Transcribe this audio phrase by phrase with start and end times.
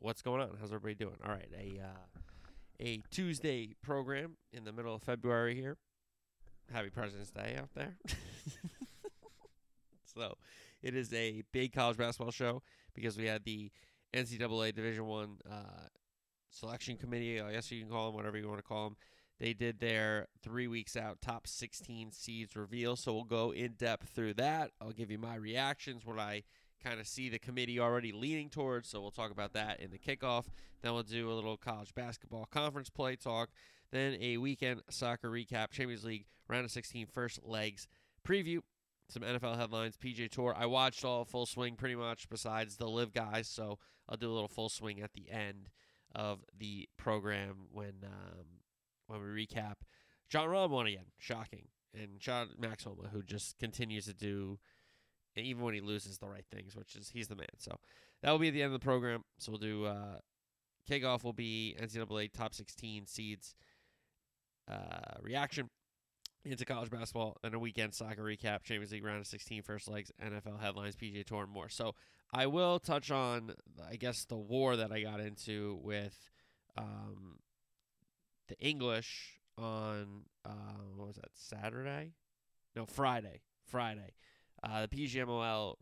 [0.00, 0.50] What's going on?
[0.60, 1.16] How's everybody doing?
[1.26, 2.20] All right, a uh,
[2.78, 5.76] a Tuesday program in the middle of February here.
[6.72, 7.96] Happy President's Day out there.
[10.14, 10.34] so,
[10.84, 12.62] it is a big college basketball show
[12.94, 13.72] because we had the
[14.14, 15.88] NCAA Division One uh,
[16.48, 17.40] selection committee.
[17.40, 18.96] I guess you can call them whatever you want to call them.
[19.40, 22.94] They did their three weeks out top 16 seeds reveal.
[22.94, 24.70] So we'll go in depth through that.
[24.80, 26.44] I'll give you my reactions, what I
[26.82, 28.88] kind of see the committee already leaning towards.
[28.88, 30.46] So we'll talk about that in the kickoff.
[30.82, 33.50] Then we'll do a little college basketball conference play talk.
[33.90, 37.88] Then a weekend soccer recap, Champions League round of 16 first legs
[38.26, 38.60] preview.
[39.10, 40.54] Some NFL headlines, PGA Tour.
[40.56, 43.48] I watched all full swing pretty much, besides the live guys.
[43.48, 45.70] So I'll do a little full swing at the end
[46.14, 48.44] of the program when um,
[49.06, 49.76] when we recap.
[50.28, 54.58] Jon Rahm won again, shocking, and John Max Homa, who just continues to do
[55.44, 57.46] even when he loses the right things, which is he's the man.
[57.58, 57.78] So
[58.22, 59.24] that will be at the end of the program.
[59.38, 60.18] So we'll do uh,
[60.88, 63.54] kickoff will be NCAA top 16 seeds
[64.70, 65.70] uh, reaction
[66.44, 70.10] into college basketball and a weekend soccer recap, Champions League round of 16 first legs,
[70.24, 71.68] NFL headlines, PGA Tour, and more.
[71.68, 71.94] So
[72.32, 73.54] I will touch on,
[73.88, 76.30] I guess, the war that I got into with
[76.76, 77.38] um,
[78.48, 82.12] the English on uh, what was that Saturday?
[82.76, 83.40] No, Friday.
[83.66, 84.12] Friday.
[84.62, 85.76] Uh, the PGMOL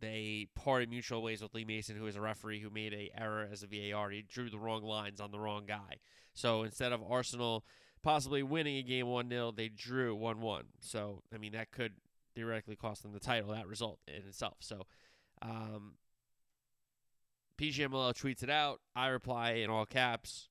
[0.00, 3.48] they parted mutual ways with Lee Mason, who is a referee who made a error
[3.50, 4.10] as a VAR.
[4.10, 5.98] He drew the wrong lines on the wrong guy.
[6.34, 7.64] So instead of Arsenal
[8.02, 10.64] possibly winning a game 1 0, they drew 1 1.
[10.80, 11.92] So, I mean, that could
[12.34, 14.56] theoretically cost them the title, that result in itself.
[14.60, 14.82] So,
[15.40, 15.94] um,
[17.58, 18.80] PGMOL tweets it out.
[18.94, 20.48] I reply in all caps.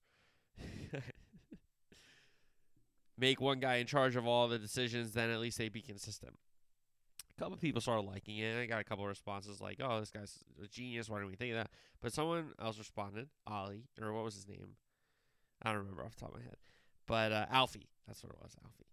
[3.17, 6.33] Make one guy in charge of all the decisions, then at least they be consistent.
[7.35, 8.61] A couple people started liking it.
[8.61, 11.09] I got a couple responses like, "Oh, this guy's a genius.
[11.09, 14.47] Why didn't we think of that?" But someone else responded, Ollie, or what was his
[14.47, 14.75] name?
[15.61, 16.57] I don't remember off the top of my head.
[17.07, 18.85] But uh, Alfie, that's what it was, Alfie.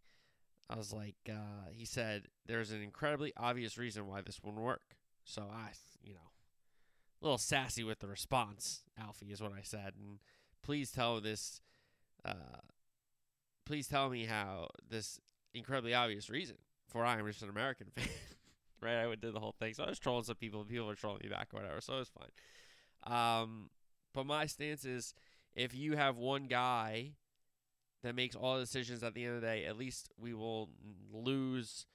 [0.71, 4.97] I was like, uh, he said, "There's an incredibly obvious reason why this wouldn't work."
[5.25, 5.71] So I,
[6.03, 6.31] you know,
[7.21, 8.84] a little sassy with the response.
[8.99, 10.21] Alfie is what I said, and
[10.62, 11.61] please tell this,
[12.25, 12.62] uh,
[13.67, 15.21] please tell me how this
[15.53, 16.57] incredibly obvious reason.
[16.91, 18.09] For I am just an American fan,
[18.81, 19.05] right?
[19.05, 20.61] I did the whole thing, so I was trolling some people.
[20.61, 23.43] And people were trolling me back or whatever, so it was fine.
[23.43, 23.71] Um,
[24.12, 25.15] but my stance is,
[25.55, 27.12] if you have one guy
[28.03, 30.71] that makes all the decisions at the end of the day, at least we will
[31.12, 31.87] lose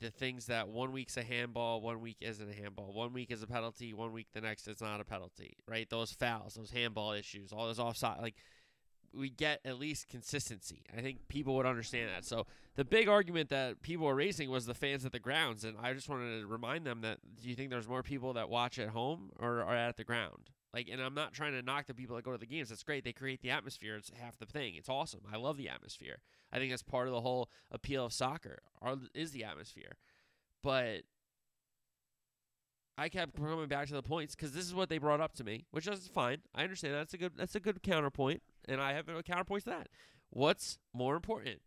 [0.00, 3.42] the things that one week's a handball, one week isn't a handball, one week is
[3.42, 5.88] a penalty, one week the next it's not a penalty, right?
[5.90, 8.36] Those fouls, those handball issues, all those offside, like
[9.14, 10.82] we get at least consistency.
[10.96, 12.24] I think people would understand that.
[12.24, 12.46] So
[12.76, 15.92] the big argument that people were raising was the fans at the grounds, and I
[15.92, 18.90] just wanted to remind them that do you think there's more people that watch at
[18.90, 20.50] home or are at the ground?
[20.74, 22.68] Like, and I'm not trying to knock the people that go to the games.
[22.68, 23.02] That's great.
[23.02, 23.96] They create the atmosphere.
[23.96, 24.74] It's half the thing.
[24.76, 25.20] It's awesome.
[25.32, 26.18] I love the atmosphere.
[26.52, 28.58] I think that's part of the whole appeal of soccer.
[29.14, 29.96] Is the atmosphere,
[30.62, 31.02] but
[32.98, 35.44] I kept coming back to the points because this is what they brought up to
[35.44, 36.38] me, which is fine.
[36.52, 39.70] I understand that's a good that's a good counterpoint, and I have a counterpoint to
[39.70, 39.88] that.
[40.30, 41.60] What's more important,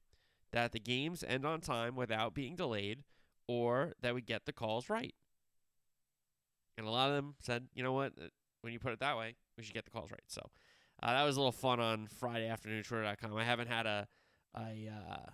[0.52, 3.04] that the games end on time without being delayed,
[3.48, 5.16] or that we get the calls right?
[6.78, 8.14] And a lot of them said, you know what,
[8.62, 10.22] when you put it that way, we should get the calls right.
[10.28, 10.42] So
[11.04, 13.36] uh, that was a little fun on Friday afternoon Twitter.com.
[13.36, 14.08] I haven't had a
[14.56, 15.30] a uh,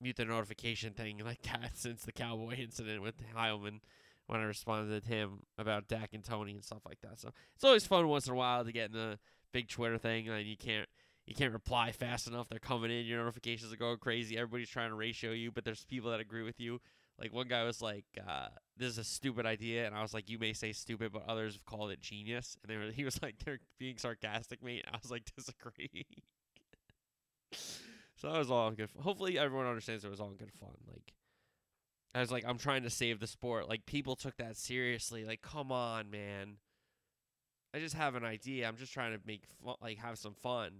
[0.00, 3.80] mute the notification thing like that since the Cowboy incident with Heilman
[4.26, 7.20] when I responded to him about Dak and Tony and stuff like that.
[7.20, 9.18] So it's always fun once in a while to get in the
[9.52, 10.88] big Twitter thing and you can't
[11.26, 12.48] you can't reply fast enough.
[12.48, 14.36] They're coming in, your notifications are going crazy.
[14.36, 16.80] Everybody's trying to ratio you, but there's people that agree with you.
[17.18, 20.28] Like one guy was like, uh, "This is a stupid idea," and I was like,
[20.28, 23.20] "You may say stupid, but others have called it genius." And they were, he was
[23.22, 26.06] like, "They're being sarcastic, mate." I was like, "Disagree."
[27.52, 28.90] so that was all good.
[29.00, 30.76] Hopefully, everyone understands it was all good fun.
[30.86, 31.14] Like,
[32.14, 33.68] I was like, I'm trying to save the sport.
[33.68, 35.24] Like, people took that seriously.
[35.24, 36.56] Like, come on, man.
[37.76, 38.66] I just have an idea.
[38.66, 40.70] I'm just trying to make fun, like have some fun.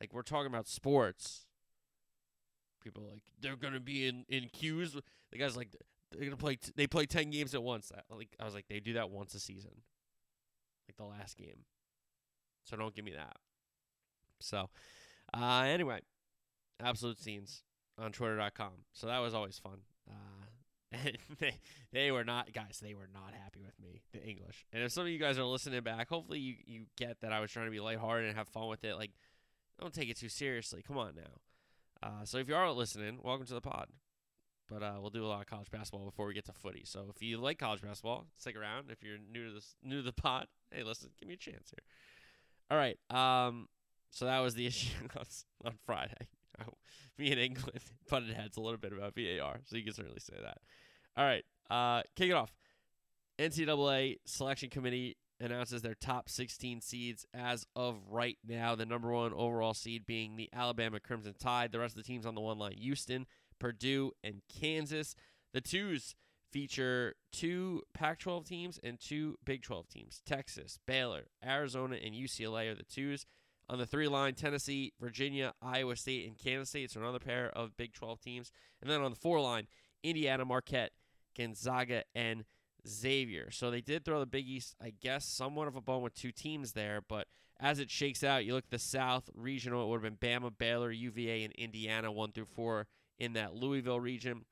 [0.00, 1.46] Like we're talking about sports.
[2.84, 4.94] People like they're gonna be in in queues.
[5.30, 5.74] The guys like
[6.10, 6.56] they're gonna play.
[6.56, 7.90] T- they play ten games at once.
[8.10, 9.70] Like I was like they do that once a season.
[10.86, 11.64] like the last game.
[12.64, 13.36] So don't give me that.
[14.40, 14.68] So,
[15.32, 16.00] uh, anyway,
[16.82, 17.62] absolute scenes
[17.96, 18.72] on Twitter.com.
[18.92, 19.78] So that was always fun.
[20.06, 20.46] Uh,
[20.92, 21.54] and they
[21.92, 22.80] they were not guys.
[22.82, 24.66] They were not happy with me, the English.
[24.72, 27.40] And if some of you guys are listening back, hopefully you you get that I
[27.40, 28.96] was trying to be lighthearted and have fun with it.
[28.96, 29.12] Like,
[29.80, 30.82] don't take it too seriously.
[30.86, 32.02] Come on now.
[32.02, 33.88] Uh, so if you are listening, welcome to the pod.
[34.68, 36.82] But uh, we'll do a lot of college basketball before we get to footy.
[36.86, 38.90] So if you like college basketball, stick around.
[38.90, 41.70] If you're new to this, new to the pod, hey, listen, give me a chance
[41.70, 41.84] here.
[42.70, 42.98] All right.
[43.10, 43.68] Um.
[44.10, 44.90] So that was the issue
[45.64, 46.28] on Friday.
[47.18, 50.34] Me in England butted heads a little bit about VAR, so you can certainly say
[50.42, 50.58] that.
[51.16, 51.44] All right.
[51.70, 52.52] Uh, kick it off.
[53.38, 58.74] NCAA selection committee announces their top 16 seeds as of right now.
[58.74, 61.72] The number one overall seed being the Alabama Crimson Tide.
[61.72, 63.26] The rest of the teams on the one line Houston,
[63.58, 65.14] Purdue, and Kansas.
[65.52, 66.14] The twos
[66.50, 70.22] feature two Pac 12 teams and two Big 12 teams.
[70.24, 73.26] Texas, Baylor, Arizona, and UCLA are the twos.
[73.68, 76.90] On the three line, Tennessee, Virginia, Iowa State, and Kansas State.
[76.90, 78.52] So another pair of Big 12 teams.
[78.80, 79.66] And then on the four line,
[80.02, 80.92] Indiana, Marquette,
[81.36, 82.44] Gonzaga, and
[82.86, 83.50] Xavier.
[83.50, 86.32] So they did throw the Big East, I guess, somewhat of a bone with two
[86.32, 87.00] teams there.
[87.06, 87.28] But
[87.60, 90.52] as it shakes out, you look at the South regional, it would have been Bama,
[90.56, 92.88] Baylor, UVA, and Indiana, one through four
[93.18, 94.44] in that Louisville region.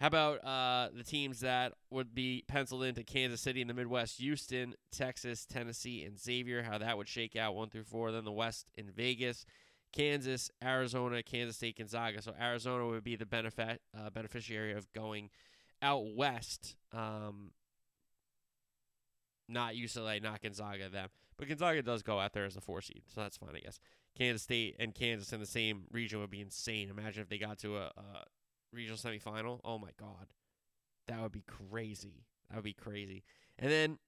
[0.00, 4.18] How about uh, the teams that would be penciled into Kansas City in the Midwest?
[4.18, 6.62] Houston, Texas, Tennessee, and Xavier.
[6.62, 8.12] How that would shake out one through four.
[8.12, 9.46] Then the West in Vegas,
[9.92, 12.20] Kansas, Arizona, Kansas State, Gonzaga.
[12.20, 15.30] So Arizona would be the benefit uh, beneficiary of going
[15.80, 16.76] out west.
[16.92, 17.52] Um,
[19.48, 21.08] not UCLA, not Gonzaga, them.
[21.38, 23.78] But Gonzaga does go out there as a four seed, so that's fine, I guess.
[24.16, 26.90] Kansas State and Kansas in the same region would be insane.
[26.90, 28.24] Imagine if they got to a, a
[28.76, 29.60] regional semifinal.
[29.64, 30.26] Oh my god,
[31.08, 32.26] that would be crazy.
[32.48, 33.24] That would be crazy.
[33.58, 33.98] And then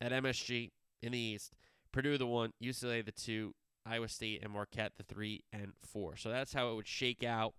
[0.00, 0.70] at MSG
[1.02, 1.52] in the East,
[1.92, 3.54] Purdue the one, UCLA the two,
[3.84, 6.16] Iowa State and Marquette the three and four.
[6.16, 7.54] So that's how it would shake out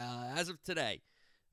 [0.00, 1.02] uh, as of today,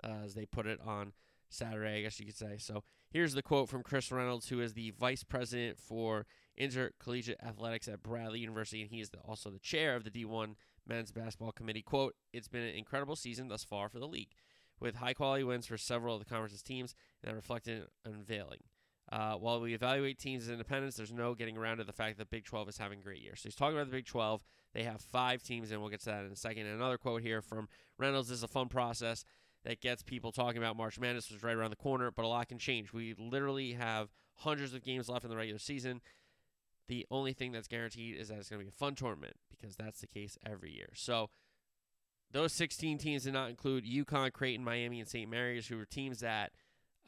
[0.04, 1.13] uh, as they put it on
[1.50, 2.57] Saturday, I guess you could say.
[2.57, 6.25] So here's the quote from Chris Reynolds, who is the vice president for
[6.57, 10.56] intercollegiate athletics at Bradley University, and he is the, also the chair of the D1
[10.88, 11.81] men's basketball committee.
[11.81, 14.31] Quote, It's been an incredible season thus far for the league,
[14.80, 18.62] with high quality wins for several of the conference's teams, and that reflected in unveiling.
[19.10, 22.30] Uh, while we evaluate teams as independents, there's no getting around to the fact that
[22.30, 23.39] Big 12 is having a great years.
[23.39, 24.44] So he's talking about the Big 12.
[24.74, 26.66] They have five teams, and we'll get to that in a second.
[26.66, 29.24] And another quote here from Reynolds is a fun process
[29.63, 32.28] that gets people talking about March Madness, which is right around the corner, but a
[32.28, 32.92] lot can change.
[32.92, 36.01] We literally have hundreds of games left in the regular season.
[36.88, 39.75] The only thing that's guaranteed is that it's going to be a fun tournament because
[39.75, 40.89] that's the case every year.
[40.94, 41.30] So
[42.31, 45.30] those 16 teams did not include UConn, Creighton, Miami, and St.
[45.30, 46.51] Mary's, who were teams that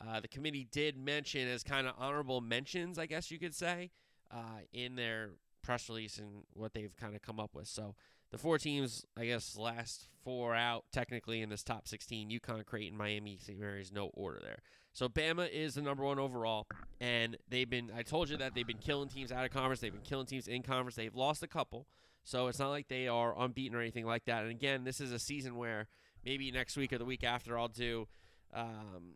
[0.05, 3.91] uh, the committee did mention as kind of honorable mentions, I guess you could say,
[4.31, 5.31] uh, in their
[5.61, 7.67] press release and what they've kind of come up with.
[7.67, 7.95] So
[8.31, 12.97] the four teams, I guess, last four out technically in this top 16 UConn, Creighton,
[12.97, 13.59] Miami, St.
[13.59, 14.59] Mary's, no order there.
[14.93, 16.67] So Bama is the number one overall,
[16.99, 17.91] and they've been.
[17.95, 19.79] I told you that they've been killing teams out of conference.
[19.79, 20.95] They've been killing teams in conference.
[20.95, 21.87] They've lost a couple,
[22.23, 24.41] so it's not like they are unbeaten or anything like that.
[24.41, 25.87] And again, this is a season where
[26.25, 28.07] maybe next week or the week after I'll do
[28.53, 29.15] um,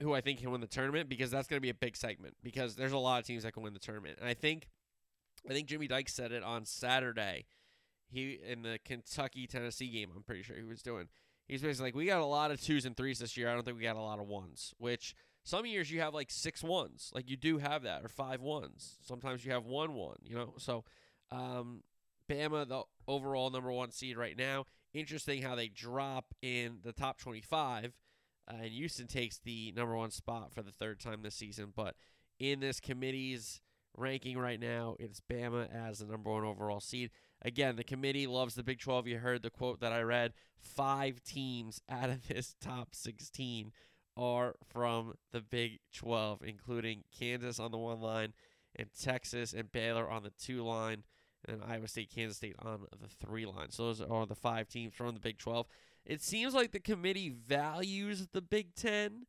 [0.00, 2.34] who I think can win the tournament because that's going to be a big segment
[2.42, 4.18] because there's a lot of teams that can win the tournament.
[4.20, 4.68] And I think
[5.48, 7.46] I think Jimmy Dykes said it on Saturday.
[8.10, 11.08] He in the Kentucky Tennessee game, I'm pretty sure he was doing.
[11.52, 13.50] He's basically like, we got a lot of twos and threes this year.
[13.50, 14.72] I don't think we got a lot of ones.
[14.78, 18.40] Which some years you have like six ones, like you do have that, or five
[18.40, 18.96] ones.
[19.02, 20.16] Sometimes you have one one.
[20.24, 20.84] You know, so
[21.30, 21.82] um,
[22.26, 24.64] Bama, the overall number one seed right now.
[24.94, 27.92] Interesting how they drop in the top 25,
[28.50, 31.70] uh, and Houston takes the number one spot for the third time this season.
[31.76, 31.96] But
[32.38, 33.60] in this committee's
[33.94, 37.10] ranking right now, it's Bama as the number one overall seed.
[37.44, 39.08] Again, the committee loves the Big 12.
[39.08, 40.32] You heard the quote that I read.
[40.56, 43.72] Five teams out of this top 16
[44.16, 48.32] are from the Big 12, including Kansas on the one line
[48.76, 51.02] and Texas and Baylor on the two line,
[51.46, 53.70] and Iowa State, Kansas State on the three line.
[53.70, 55.66] So those are the five teams from the Big 12.
[56.06, 59.26] It seems like the committee values the Big 10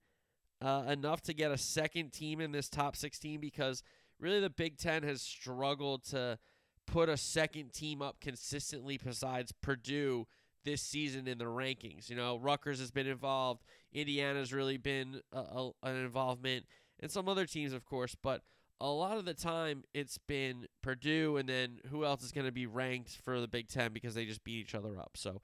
[0.62, 3.84] uh, enough to get a second team in this top 16 because
[4.20, 6.38] really the Big 10 has struggled to–
[6.86, 10.28] put a second team up consistently besides Purdue
[10.64, 12.10] this season in the rankings.
[12.10, 16.66] You know, Rutgers has been involved, Indiana's really been a, a, an involvement,
[17.00, 18.42] and some other teams, of course, but
[18.80, 22.52] a lot of the time it's been Purdue and then who else is going to
[22.52, 25.12] be ranked for the Big Ten because they just beat each other up.
[25.16, 25.42] So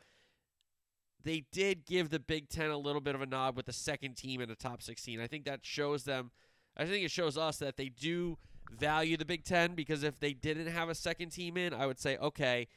[1.24, 4.15] they did give the Big Ten a little bit of a nod with the second
[4.15, 5.22] team in the top 16.
[5.22, 6.31] I think that shows them
[6.79, 8.38] I think it shows us that they do
[8.69, 11.99] value the Big Ten because if they didn't have a second team in, I would
[11.99, 12.67] say, okay,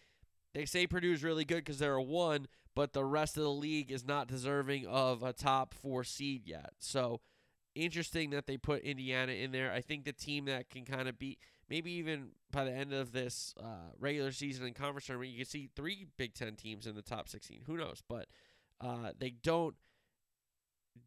[0.54, 3.90] they say Purdue's really good because they're a one, but the rest of the league
[3.90, 6.72] is not deserving of a top four seed yet.
[6.78, 7.20] So
[7.74, 9.72] interesting that they put Indiana in there.
[9.72, 13.12] I think the team that can kind of beat, maybe even by the end of
[13.12, 16.94] this uh, regular season and conference tournament, you can see three Big Ten teams in
[16.94, 17.62] the top 16.
[17.66, 18.02] Who knows?
[18.06, 18.26] But
[18.80, 19.76] uh, they don't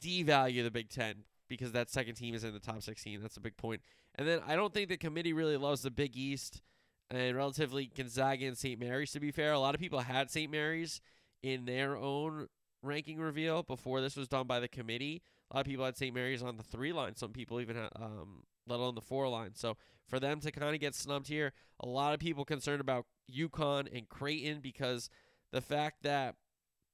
[0.02, 3.22] devalue the Big Ten because that second team is in the top 16.
[3.22, 3.82] That's a big point.
[4.16, 6.62] And then I don't think the committee really loves the Big East
[7.10, 8.80] and relatively Gonzaga and St.
[8.80, 9.54] Mary's, to be fair.
[9.54, 10.52] A lot of people had St.
[10.52, 11.02] Mary's
[11.44, 12.48] in their own
[12.82, 15.22] ranking reveal before this was done by the committee.
[15.52, 16.14] A lot of people had St.
[16.14, 17.16] Mary's on the three line.
[17.16, 19.52] Some people even had, um, let alone the four line.
[19.54, 23.06] So for them to kind of get snubbed here, a lot of people concerned about
[23.32, 25.10] UConn and Creighton because
[25.52, 26.36] the fact that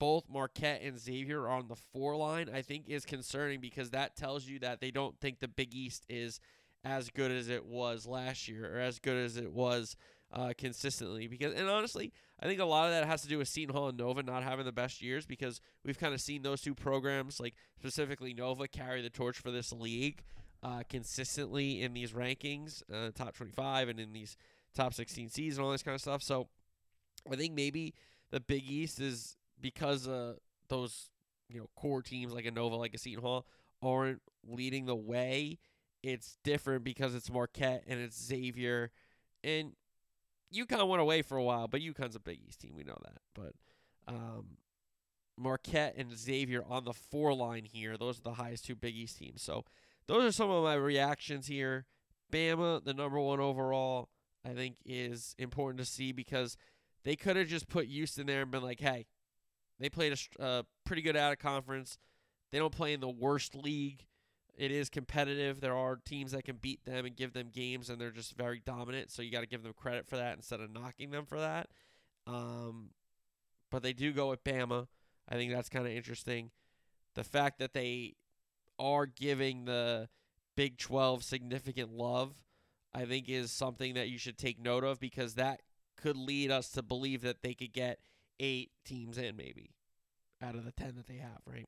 [0.01, 4.15] both Marquette and Xavier are on the four line, I think is concerning because that
[4.15, 6.39] tells you that they don't think the Big East is
[6.84, 9.96] as good as it was last year or as good as it was
[10.34, 11.27] uh, consistently.
[11.27, 13.89] Because and honestly, I think a lot of that has to do with Seton Hall
[13.89, 17.39] and Nova not having the best years because we've kind of seen those two programs,
[17.39, 20.24] like specifically Nova, carry the torch for this league
[20.63, 24.36] uh, consistently in these rankings, uh, top 25 and in these
[24.74, 26.24] top 16 seeds and all this kind of stuff.
[26.24, 26.48] So
[27.31, 27.93] I think maybe
[28.31, 30.34] the Big East is because uh,
[30.68, 31.10] those
[31.50, 33.46] you know core teams like a Nova, like a Seton Hall,
[33.82, 35.60] aren't leading the way
[36.03, 38.91] it's different because it's Marquette and it's Xavier.
[39.44, 39.74] And
[40.53, 42.74] UConn went away for a while, but UConn's a Big East team.
[42.75, 43.22] We know that.
[43.36, 43.53] But
[44.08, 44.58] um,
[45.38, 47.98] Marquette and Xavier on the four line here.
[47.98, 49.41] Those are the highest two Big East teams.
[49.41, 49.65] So
[50.08, 51.86] those are some of my reactions here.
[52.32, 54.10] Bama, the number one overall,
[54.46, 56.58] I think is important to see because
[57.03, 59.06] they could have just put Houston there and been like, hey,
[59.83, 61.97] they played a uh, pretty good out of conference.
[62.51, 64.05] They don't play in the worst league.
[64.57, 65.61] It is competitive.
[65.61, 68.61] There are teams that can beat them and give them games, and they're just very
[68.63, 69.11] dominant.
[69.11, 71.69] So you got to give them credit for that instead of knocking them for that.
[72.27, 72.89] Um,
[73.71, 74.88] but they do go with Bama.
[75.27, 76.51] I think that's kind of interesting.
[77.15, 78.15] The fact that they
[78.77, 80.09] are giving the
[80.55, 82.33] Big 12 significant love,
[82.93, 85.61] I think, is something that you should take note of because that
[85.95, 88.00] could lead us to believe that they could get
[88.41, 89.71] eight teams in, maybe
[90.41, 91.67] out of the 10 that they have, right?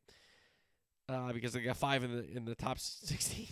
[1.09, 3.47] uh, because they got five in the in the top 16.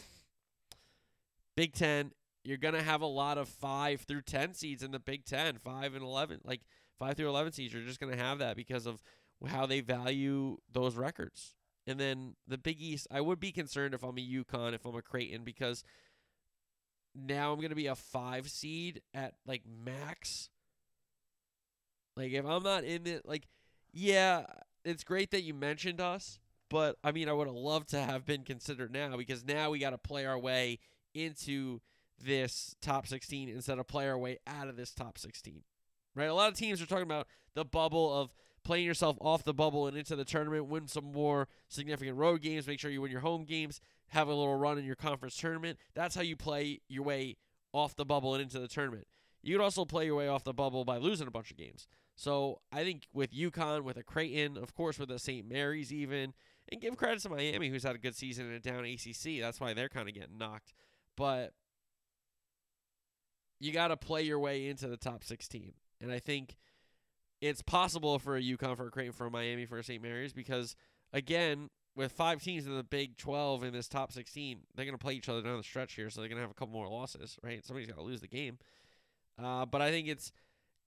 [1.55, 2.11] Big Ten,
[2.43, 5.93] you're gonna have a lot of five through ten seeds in the Big Ten, five
[5.93, 6.61] and eleven, like
[6.97, 7.73] five through eleven seeds.
[7.73, 9.01] You're just gonna have that because of
[9.47, 11.55] how they value those records.
[11.87, 14.95] And then the Big East, I would be concerned if I'm a UConn, if I'm
[14.95, 15.83] a Creighton, because
[17.13, 20.49] now I'm gonna be a five seed at like max.
[22.15, 23.47] Like if I'm not in it, like
[23.93, 24.45] yeah,
[24.83, 26.39] it's great that you mentioned us,
[26.69, 29.79] but I mean, I would have loved to have been considered now because now we
[29.79, 30.79] got to play our way
[31.13, 31.81] into
[32.23, 35.63] this top 16 instead of play our way out of this top 16.
[36.15, 36.25] Right?
[36.25, 39.87] A lot of teams are talking about the bubble of playing yourself off the bubble
[39.87, 43.21] and into the tournament, win some more significant road games, make sure you win your
[43.21, 45.79] home games, have a little run in your conference tournament.
[45.95, 47.37] That's how you play your way
[47.73, 49.07] off the bubble and into the tournament.
[49.43, 51.88] You could also play your way off the bubble by losing a bunch of games.
[52.15, 55.48] So I think with UConn, with a Creighton, of course with a St.
[55.50, 56.33] Mary's even,
[56.71, 59.39] and give credit to Miami, who's had a good season in a down ACC.
[59.39, 60.74] That's why they're kind of getting knocked.
[61.17, 61.53] But
[63.60, 65.74] you got to play your way into the top 16.
[66.00, 66.55] And I think
[67.41, 70.01] it's possible for a UConn, for a Creighton, for a Miami, for a St.
[70.01, 70.75] Mary's because,
[71.13, 75.03] again, with five teams in the Big 12 in this top 16, they're going to
[75.03, 76.88] play each other down the stretch here, so they're going to have a couple more
[76.88, 77.65] losses, right?
[77.65, 78.57] Somebody's got to lose the game.
[79.43, 80.31] Uh, but I think it's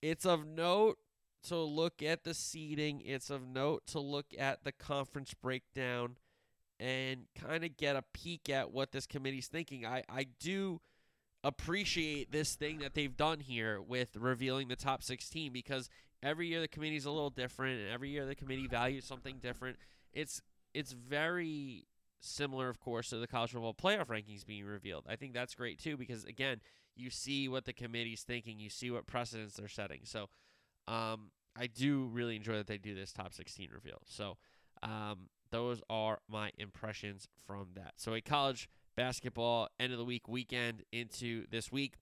[0.03, 0.99] it's of note
[1.45, 3.01] to look at the seeding.
[3.05, 6.17] It's of note to look at the conference breakdown
[6.81, 9.87] and kind of get a peek at what this committee's thinking.
[9.87, 10.81] I, I do
[11.43, 15.91] appreciate this thing that they've done here with revealing the top 16 because
[16.23, 19.77] every year the committee's a little different and every year the committee values something different.
[20.13, 20.43] It's
[20.73, 21.87] it's very
[22.21, 25.05] similar of course to the college football playoff rankings being revealed.
[25.09, 26.61] I think that's great too because again,
[26.97, 30.01] you see what the committee's thinking, you see what precedents they're setting.
[30.05, 30.29] So
[30.87, 34.03] um, I do really enjoy that they do this top 16 reveal.
[34.07, 34.37] So
[34.83, 37.95] um, those are my impressions from that.
[37.97, 41.95] So a college basketball end of the week weekend into this week.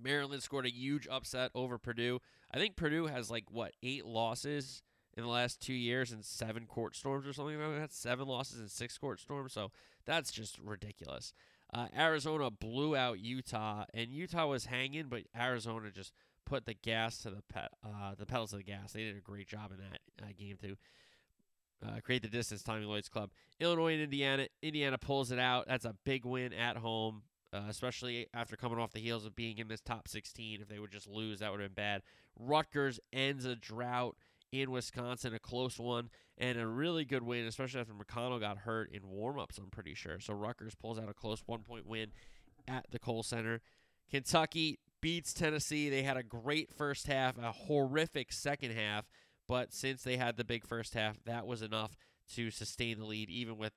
[0.00, 2.20] Maryland scored a huge upset over Purdue.
[2.52, 4.82] I think Purdue has like what eight losses
[5.16, 7.92] in the last two years and seven court storms or something like that.
[7.92, 9.52] Seven losses and six court storms.
[9.52, 9.70] So
[10.04, 11.32] that's just ridiculous.
[11.74, 16.12] Uh, Arizona blew out Utah, and Utah was hanging, but Arizona just
[16.46, 18.92] put the gas to the pet, uh, the pedals to the gas.
[18.92, 20.76] They did a great job in that uh, game too.
[21.84, 22.62] uh, create the distance.
[22.62, 23.30] Tommy Lloyd's club.
[23.60, 24.46] Illinois and Indiana.
[24.62, 25.66] Indiana pulls it out.
[25.66, 29.58] That's a big win at home, uh, especially after coming off the heels of being
[29.58, 30.60] in this top 16.
[30.62, 32.02] If they would just lose, that would have been bad.
[32.38, 34.16] Rutgers ends a drought
[34.54, 38.90] in Wisconsin, a close one, and a really good win, especially after McConnell got hurt
[38.90, 39.58] in warmups.
[39.58, 40.20] I'm pretty sure.
[40.20, 42.12] So Rutgers pulls out a close one point win
[42.66, 43.60] at the Kohl Center.
[44.10, 45.90] Kentucky beats Tennessee.
[45.90, 49.06] They had a great first half, a horrific second half,
[49.46, 51.96] but since they had the big first half, that was enough
[52.34, 53.72] to sustain the lead, even with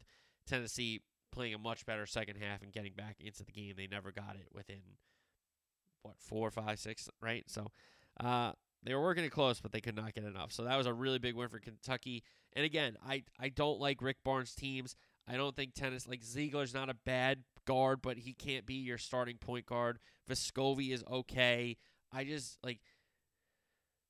[0.47, 3.73] Tennessee playing a much better second half and getting back into the game.
[3.75, 4.81] They never got it within
[6.01, 7.43] what four, five, six, right?
[7.47, 7.67] So
[8.19, 8.53] uh,
[8.83, 10.51] they were working it close, but they could not get enough.
[10.51, 12.23] So that was a really big win for Kentucky.
[12.53, 14.95] And again, I I don't like Rick Barnes' teams.
[15.27, 18.97] I don't think tennis like Zeigler's not a bad guard, but he can't be your
[18.97, 19.99] starting point guard.
[20.29, 21.77] Vescovi is okay.
[22.13, 22.79] I just like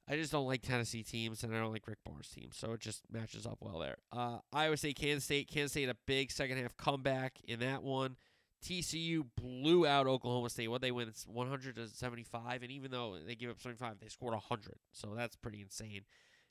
[0.09, 2.79] I just don't like Tennessee teams and I don't like Rick Barnes teams, so it
[2.79, 3.97] just matches up well there.
[4.11, 8.15] Uh, Iowa State, Kansas State, Kansas State a big second half comeback in that one.
[8.63, 10.67] TCU blew out Oklahoma State.
[10.67, 14.07] What they win, it's 100 to 75, and even though they give up 75, they
[14.07, 16.01] scored 100, so that's pretty insane.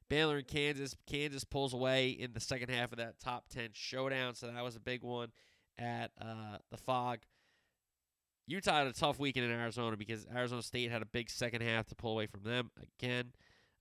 [0.09, 4.35] Baylor and Kansas, Kansas pulls away in the second half of that top 10 showdown,
[4.35, 5.33] so that was a big one
[5.79, 7.19] at uh, the Phog.
[8.47, 11.87] Utah had a tough weekend in Arizona because Arizona State had a big second half
[11.87, 13.33] to pull away from them again.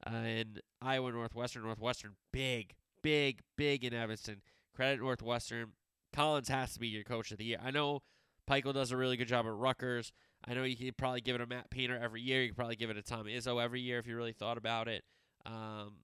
[0.05, 4.41] Uh, and Iowa Northwestern, Northwestern, big, big, big in Evanston.
[4.75, 5.73] Credit Northwestern.
[6.11, 7.59] Collins has to be your coach of the year.
[7.63, 8.01] I know
[8.49, 10.11] Pikiell does a really good job at Rutgers.
[10.47, 12.41] I know you could probably give it a Matt Painter every year.
[12.41, 14.87] You could probably give it a Tom Izzo every year if you really thought about
[14.87, 15.03] it.
[15.45, 15.95] Um,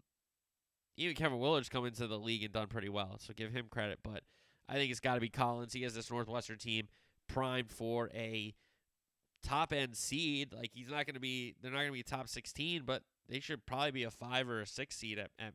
[0.97, 3.99] even Kevin Willard's come into the league and done pretty well, so give him credit.
[4.03, 4.23] But
[4.67, 5.73] I think it's got to be Collins.
[5.73, 6.87] He has this Northwestern team
[7.27, 8.53] primed for a
[9.43, 10.53] top end seed.
[10.53, 13.39] Like he's not going to be, they're not going to be top 16, but they
[13.39, 15.53] should probably be a five or a six seed at, at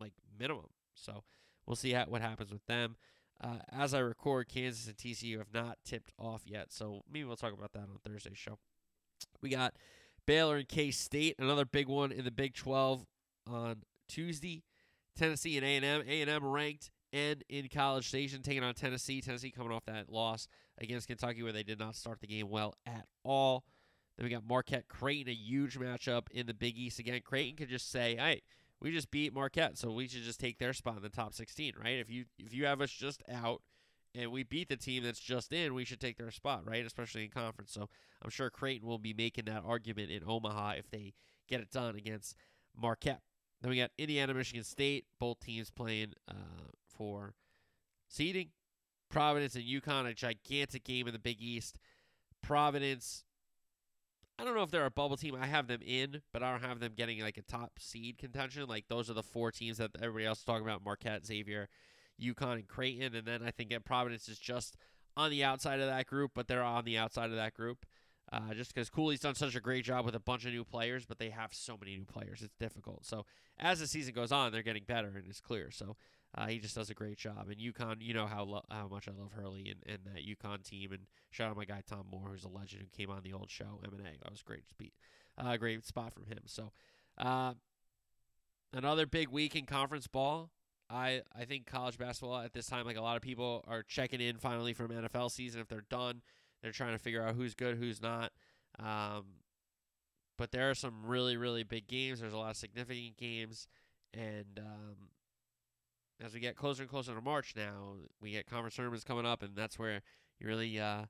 [0.00, 0.70] like minimum.
[0.94, 1.24] So
[1.66, 2.96] we'll see how, what happens with them.
[3.42, 7.36] Uh, as I record, Kansas and TCU have not tipped off yet, so maybe we'll
[7.36, 8.58] talk about that on Thursday's show.
[9.42, 9.74] We got
[10.26, 13.04] Baylor and K State, another big one in the Big 12
[13.46, 14.62] on Tuesday.
[15.16, 19.20] Tennessee and A&M, A&M ranked and in College Station taking on Tennessee.
[19.20, 22.74] Tennessee coming off that loss against Kentucky where they did not start the game well
[22.86, 23.64] at all.
[24.16, 27.20] Then we got Marquette Creighton, a huge matchup in the Big East again.
[27.24, 28.42] Creighton could just say, "Hey,
[28.80, 31.74] we just beat Marquette, so we should just take their spot in the top 16,
[31.82, 31.98] right?
[31.98, 33.62] If you if you have us just out
[34.14, 36.84] and we beat the team that's just in, we should take their spot, right?
[36.84, 37.72] Especially in conference.
[37.72, 37.88] So
[38.22, 41.14] I'm sure Creighton will be making that argument in Omaha if they
[41.48, 42.36] get it done against
[42.76, 43.22] Marquette.
[43.60, 47.34] Then we got Indiana, Michigan State, both teams playing uh, for
[48.08, 48.50] seeding.
[49.10, 51.78] Providence and UConn, a gigantic game in the Big East.
[52.42, 53.24] Providence,
[54.38, 55.36] I don't know if they're a bubble team.
[55.40, 58.66] I have them in, but I don't have them getting like a top seed contention.
[58.66, 61.68] Like those are the four teams that everybody else is talking about: Marquette, Xavier,
[62.20, 63.14] UConn, and Creighton.
[63.14, 64.76] And then I think that Providence is just
[65.16, 67.86] on the outside of that group, but they're on the outside of that group.
[68.32, 71.04] Uh, just because Cooley's done such a great job with a bunch of new players,
[71.04, 73.04] but they have so many new players, it's difficult.
[73.04, 73.26] So
[73.58, 75.70] as the season goes on, they're getting better, and it's clear.
[75.70, 75.96] So
[76.36, 77.48] uh, he just does a great job.
[77.48, 80.68] And UConn, you know how lo- how much I love Hurley and, and that UConn
[80.68, 80.92] team.
[80.92, 83.50] And shout out my guy Tom Moore, who's a legend who came on the old
[83.50, 84.10] show M and A.
[84.22, 84.92] That was great speed,
[85.38, 86.40] uh, great spot from him.
[86.46, 86.72] So
[87.18, 87.54] uh,
[88.72, 90.50] another big week in conference ball.
[90.90, 94.20] I I think college basketball at this time, like a lot of people are checking
[94.20, 95.60] in finally from NFL season.
[95.60, 96.20] If they're done,
[96.62, 98.32] they're trying to figure out who's good, who's not.
[98.78, 99.24] Um,
[100.36, 102.20] but there are some really really big games.
[102.20, 103.66] There's a lot of significant games,
[104.12, 104.96] and um,
[106.22, 109.42] as we get closer and closer to March now, we get conference tournaments coming up,
[109.42, 110.02] and that's where
[110.38, 111.04] you really uh,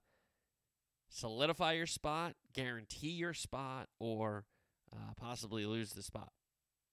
[1.08, 4.44] solidify your spot, guarantee your spot, or
[4.92, 6.32] uh, possibly lose the spot.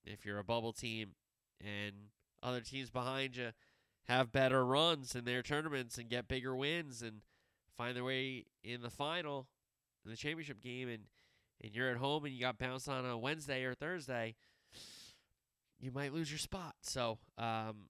[0.04, 1.12] If you're a bubble team
[1.60, 1.94] and
[2.44, 3.52] other teams behind you
[4.08, 7.22] have better runs in their tournaments and get bigger wins and
[7.78, 9.48] find their way in the final,
[10.04, 11.04] in the championship game, and
[11.64, 14.36] and you're at home and you got bounced on a Wednesday or Thursday,
[15.80, 16.74] you might lose your spot.
[16.82, 17.86] So um,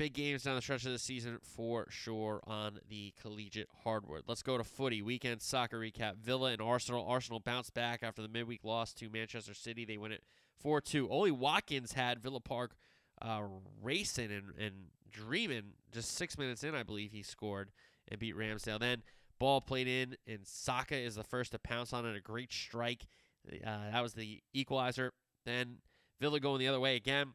[0.00, 4.22] big games down the stretch of the season for sure on the collegiate hardwood.
[4.26, 5.02] Let's go to footy.
[5.02, 6.16] Weekend soccer recap.
[6.16, 7.06] Villa and Arsenal.
[7.06, 9.84] Arsenal bounced back after the midweek loss to Manchester City.
[9.84, 10.22] They win it
[10.62, 11.10] 4 2.
[11.10, 12.76] Ollie Watkins had Villa Park
[13.20, 13.42] uh,
[13.82, 14.74] racing and, and
[15.10, 15.74] dreaming.
[15.92, 17.70] Just six minutes in, I believe he scored
[18.08, 18.80] and beat Ramsdale.
[18.80, 19.02] Then
[19.38, 22.16] ball played in, and Saka is the first to pounce on it.
[22.16, 23.06] A great strike.
[23.46, 25.12] Uh, that was the equalizer.
[25.44, 25.76] Then
[26.22, 27.34] Villa going the other way again.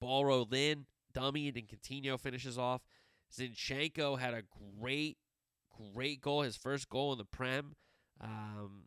[0.00, 0.86] Ball rolled in
[1.18, 2.82] dummied, and then Coutinho finishes off.
[3.32, 4.42] Zinchenko had a
[4.80, 5.18] great,
[5.94, 7.74] great goal, his first goal in the Prem.
[8.20, 8.84] Um,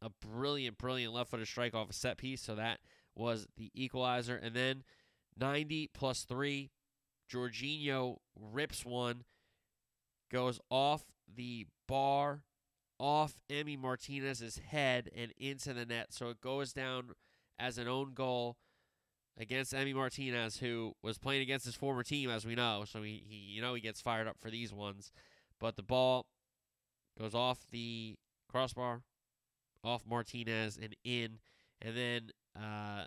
[0.00, 2.42] a brilliant, brilliant left footed strike off a set piece.
[2.42, 2.80] So that
[3.14, 4.36] was the equalizer.
[4.36, 4.84] And then
[5.38, 6.70] 90 plus three.
[7.32, 9.24] Jorginho rips one,
[10.30, 11.04] goes off
[11.34, 12.42] the bar,
[12.98, 16.08] off Emi Martinez's head, and into the net.
[16.12, 17.12] So it goes down
[17.58, 18.58] as an own goal
[19.38, 22.84] against Emi Martinez, who was playing against his former team, as we know.
[22.86, 25.12] So he, he you know he gets fired up for these ones.
[25.58, 26.26] But the ball
[27.18, 28.16] goes off the
[28.50, 29.02] crossbar,
[29.84, 31.38] off Martinez and in,
[31.80, 33.04] and then uh,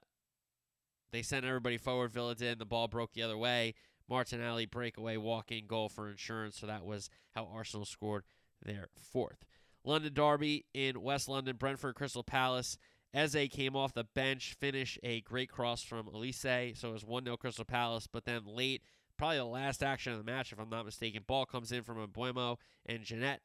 [1.12, 2.12] they sent everybody forward.
[2.12, 3.74] Villa did, and the ball broke the other way.
[4.08, 6.58] Martinelli breakaway walk-in goal for insurance.
[6.60, 8.24] So that was how Arsenal scored
[8.64, 9.46] their fourth.
[9.84, 12.78] London Derby in West London, Brentford Crystal Palace.
[13.16, 17.24] Eze came off the bench, finished a great cross from Olise, so it was 1
[17.24, 18.08] 0 Crystal Palace.
[18.12, 18.84] But then late,
[19.18, 22.06] probably the last action of the match, if I'm not mistaken, ball comes in from
[22.06, 23.40] Mbeumo and Janelt.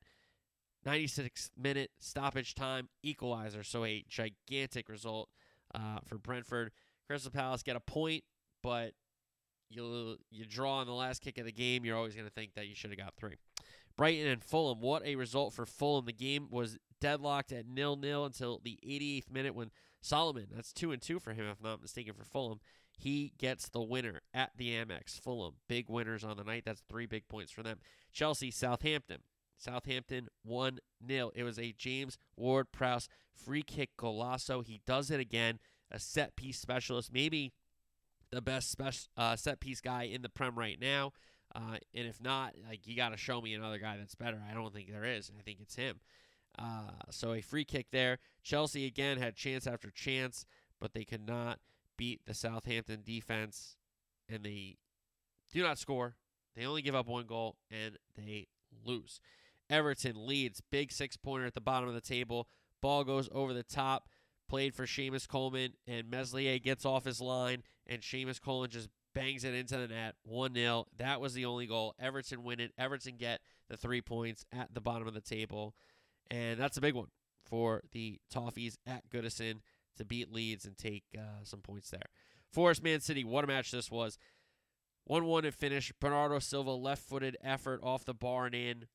[0.85, 5.29] 96 minute stoppage time equalizer, so a gigantic result
[5.75, 6.73] uh, for Brentford.
[7.07, 8.25] Crystal Palace get a point,
[8.63, 8.95] but
[9.69, 11.85] you you draw on the last kick of the game.
[11.85, 13.37] You're always going to think that you should have got three.
[13.97, 14.81] Brighton and Fulham.
[14.81, 16.07] What a result for Fulham.
[16.07, 20.93] The game was deadlocked at nil nil until the 88th minute when Solomon, that's two
[20.93, 22.61] and two for him, if not mistaken, for Fulham.
[22.97, 25.21] He gets the winner at the Amex.
[25.21, 26.65] Fulham, big winners on the night.
[26.67, 27.79] That's three big points for them.
[28.13, 29.19] Chelsea, Southampton.
[29.57, 31.31] Southampton 1 0.
[31.35, 34.65] It was a James Ward Prowse free kick golazo.
[34.65, 35.59] He does it again.
[35.91, 37.53] A set piece specialist, maybe
[38.31, 41.13] the best spec- uh, set piece guy in the Prem right now.
[41.55, 44.41] Uh, and if not, like you got to show me another guy that's better.
[44.49, 45.31] I don't think there is.
[45.37, 46.01] I think it's him.
[46.59, 48.19] Uh, so a free kick there.
[48.43, 50.45] Chelsea again had chance after chance,
[50.81, 51.59] but they could not
[51.97, 53.77] beat the Southampton defense,
[54.29, 54.77] and they
[55.53, 56.17] do not score.
[56.57, 58.49] They only give up one goal and they
[58.85, 59.21] lose.
[59.69, 62.49] Everton Leeds, big six pointer at the bottom of the table.
[62.81, 64.09] Ball goes over the top,
[64.49, 69.45] played for Seamus Coleman, and Meslier gets off his line, and Seamus Coleman just bangs
[69.45, 70.15] it into the net.
[70.25, 70.87] 1 0.
[70.99, 71.95] That was the only goal.
[71.99, 72.73] Everton win it.
[72.79, 75.75] Everton get the three points at the bottom of the table.
[76.31, 77.09] And that's a big one
[77.45, 79.61] for the Toffees at Goodison
[79.97, 82.11] to beat Leeds and take uh, some points there.
[82.53, 84.19] Forest Man City, what a match this was.
[85.05, 85.93] 1 1 to finish.
[86.01, 88.87] Bernardo Silva, left footed effort off the bar and in.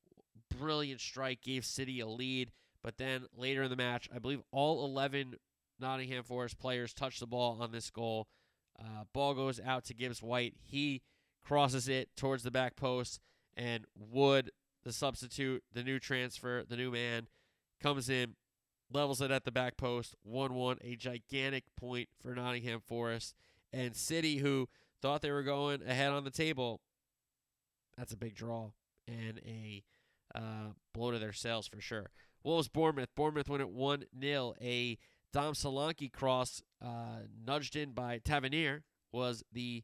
[0.58, 2.51] Brilliant strike, gave City a lead.
[2.82, 5.36] But then later in the match, I believe all 11
[5.80, 8.28] Nottingham Forest players touched the ball on this goal.
[8.79, 10.55] Uh, ball goes out to Gibbs White.
[10.61, 11.01] He
[11.43, 13.19] crosses it towards the back post,
[13.55, 14.51] and Wood,
[14.83, 17.27] the substitute, the new transfer, the new man,
[17.81, 18.35] comes in,
[18.91, 20.15] levels it at the back post.
[20.23, 23.35] 1 1, a gigantic point for Nottingham Forest.
[23.71, 24.69] And City, who
[25.01, 26.81] thought they were going ahead on the table,
[27.97, 28.71] that's a big draw
[29.07, 29.83] and a
[30.33, 32.09] uh, blow to their sails for sure.
[32.43, 33.09] Wolves Bournemouth.
[33.15, 34.53] Bournemouth went at 1 0.
[34.61, 34.97] A
[35.36, 39.84] Dom Solanke cross uh, nudged in by Tavernier was the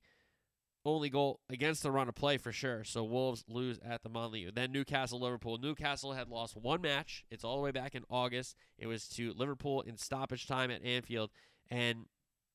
[0.86, 2.86] only goal against the run of play for sure.
[2.86, 4.52] So Wolves lose at the Molineux.
[4.56, 5.58] Then Newcastle Liverpool.
[5.58, 7.26] Newcastle had lost one match.
[7.30, 8.56] It's all the way back in August.
[8.78, 11.32] It was to Liverpool in stoppage time at Anfield.
[11.70, 12.06] And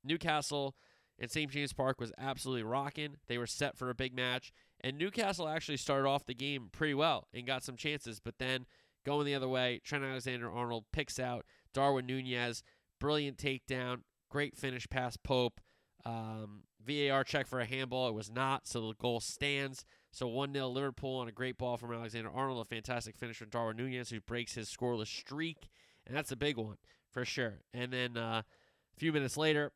[0.03, 0.75] Newcastle
[1.19, 1.51] in St.
[1.51, 3.17] James Park was absolutely rocking.
[3.29, 4.55] They were set for a big match.
[4.81, 8.21] And Newcastle actually started off the game pretty well and got some chances.
[8.21, 8.65] But then
[9.05, 12.63] going the other way, Trent Alexander Arnold picks out Darwin Nunez.
[12.99, 14.03] Brilliant takedown.
[14.31, 15.61] Great finish past Pope.
[16.05, 18.09] Um, VAR check for a handball.
[18.09, 19.85] It was not, so the goal stands.
[20.13, 22.61] So 1 0 Liverpool on a great ball from Alexander Arnold.
[22.61, 25.69] A fantastic finish from Darwin Nunez, who breaks his scoreless streak.
[26.07, 26.77] And that's a big one
[27.11, 27.61] for sure.
[27.75, 29.73] And then uh, a few minutes later,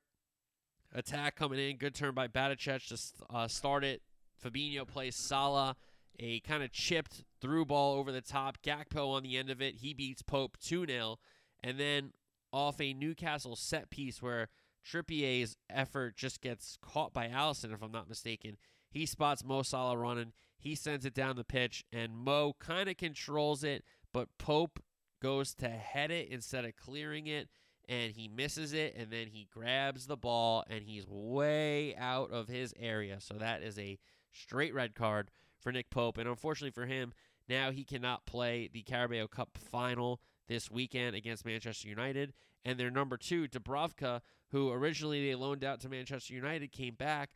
[0.94, 1.76] attack coming in.
[1.76, 4.02] Good turn by Bajcetic to uh, start it.
[4.42, 5.76] Fabinho plays Salah.
[6.18, 8.58] A kind of chipped through ball over the top.
[8.62, 9.76] Gakpo on the end of it.
[9.76, 11.18] He beats Pope 2 0.
[11.62, 12.12] And then
[12.52, 14.48] off a Newcastle set piece where
[14.84, 18.56] Trippier's effort just gets caught by Alisson, if I'm not mistaken.
[18.90, 20.32] He spots Mo Salah running.
[20.58, 24.80] He sends it down the pitch, and Mo kind of controls it, but Pope
[25.22, 27.48] goes to head it instead of clearing it,
[27.88, 32.48] and he misses it, and then he grabs the ball, and he's way out of
[32.48, 33.20] his area.
[33.20, 33.98] So that is a
[34.32, 37.12] straight red card for Nick Pope, and unfortunately for him,
[37.48, 42.34] now he cannot play the Carabao Cup final this weekend against Manchester United.
[42.64, 47.30] And their number two, Dubravka, who originally they loaned out to Manchester United, came back.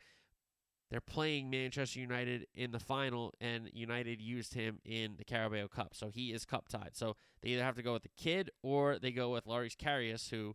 [0.91, 5.95] They're playing Manchester United in the final, and United used him in the Carabao Cup.
[5.95, 6.91] So he is cup tied.
[6.93, 10.29] So they either have to go with the kid or they go with Loris Karius,
[10.29, 10.53] who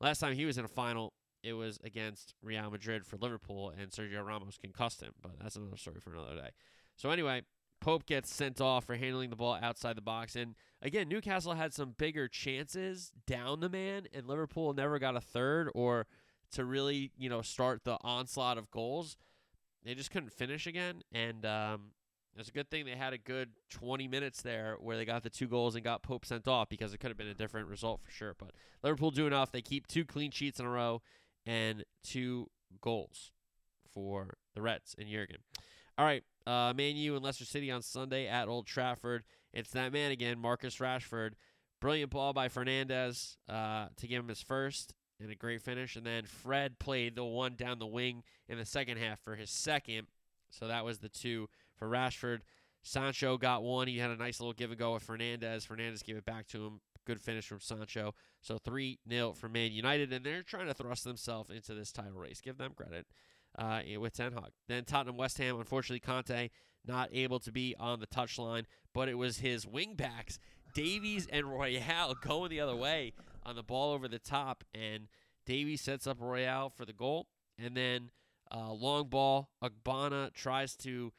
[0.00, 3.90] last time he was in a final, it was against Real Madrid for Liverpool, and
[3.90, 5.12] Sergio Ramos concussed him.
[5.20, 6.50] But that's another story for another day.
[6.96, 7.42] So anyway,
[7.80, 10.36] Pope gets sent off for handling the ball outside the box.
[10.36, 15.20] And again, Newcastle had some bigger chances down the man, and Liverpool never got a
[15.20, 16.06] third or
[16.52, 19.16] to really, you know, start the onslaught of goals.
[19.84, 21.92] They just couldn't finish again, and um,
[22.36, 25.30] it's a good thing they had a good 20 minutes there where they got the
[25.30, 28.00] two goals and got Pope sent off because it could have been a different result
[28.02, 28.34] for sure.
[28.38, 29.52] But Liverpool do enough.
[29.52, 31.02] They keep two clean sheets in a row
[31.46, 33.30] and two goals
[33.92, 35.38] for the Reds and Jurgen.
[35.98, 39.24] All right, uh, Man U and Leicester City on Sunday at Old Trafford.
[39.52, 41.32] It's that man again, Marcus Rashford.
[41.80, 45.96] Brilliant ball by Fernandes uh, to give him his first and a great finish.
[45.96, 49.50] And then Fred played the one down the wing in the second half for his
[49.50, 50.06] second.
[50.50, 52.40] So that was the two for Rashford.
[52.82, 53.88] Sancho got one.
[53.88, 55.66] He had a nice little give and go with Fernandes.
[55.66, 56.80] Fernandes gave it back to him.
[57.06, 58.14] Good finish from Sancho.
[58.40, 62.18] So 3 0 for Man United, and they're trying to thrust themselves into this title
[62.18, 62.40] race.
[62.40, 63.06] Give them credit
[63.58, 64.50] uh, with Ten Hag.
[64.68, 66.50] Then Tottenham West Ham, unfortunately, Conte
[66.86, 70.38] not able to be on the touchline, but it was his wingbacks,
[70.74, 73.12] Davies and Royal, going the other way
[73.44, 75.08] on the ball over the top, and
[75.46, 77.26] Davies sets up Royal for the goal,
[77.58, 78.10] and then
[78.52, 81.12] uh, long ball, Agbana tries to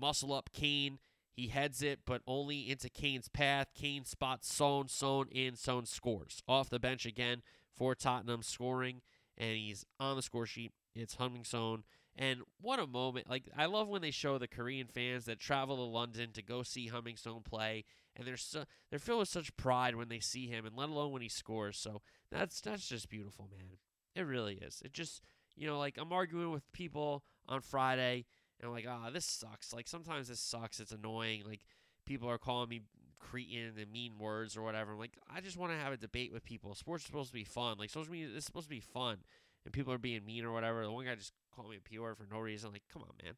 [0.00, 0.98] muscle up Kane.
[1.34, 3.68] He heads it, but only into Kane's path.
[3.74, 6.42] Kane spots Son, Son in, Son scores.
[6.46, 7.42] Off the bench again
[7.74, 9.00] for Tottenham, scoring,
[9.36, 10.72] and he's on the score sheet.
[10.94, 11.84] It's Heung-min Son.
[12.16, 13.30] And what a moment.
[13.30, 16.62] Like, I love when they show the Korean fans that travel to London to go
[16.62, 17.84] see Heung-min Son play.
[18.14, 21.12] And they're, so, they're filled with such pride when they see him, and let alone
[21.12, 21.78] when he scores.
[21.78, 23.78] So that's, that's just beautiful, man.
[24.14, 24.82] It really is.
[24.84, 25.22] It just,
[25.56, 28.26] you know, like I'm arguing with people on Friday
[28.60, 29.72] and I'm like, ah, oh, this sucks.
[29.72, 30.80] Like sometimes this sucks.
[30.80, 31.44] It's annoying.
[31.46, 31.64] Like
[32.06, 32.82] people are calling me
[33.18, 34.92] cretin and mean words or whatever.
[34.92, 36.74] I'm like, I just want to have a debate with people.
[36.74, 37.76] Sports is supposed to be fun.
[37.78, 39.18] Like social media is supposed to be fun,
[39.64, 40.82] and people are being mean or whatever.
[40.82, 42.72] The one guy just called me a p word for no reason.
[42.72, 43.34] Like, come on, man.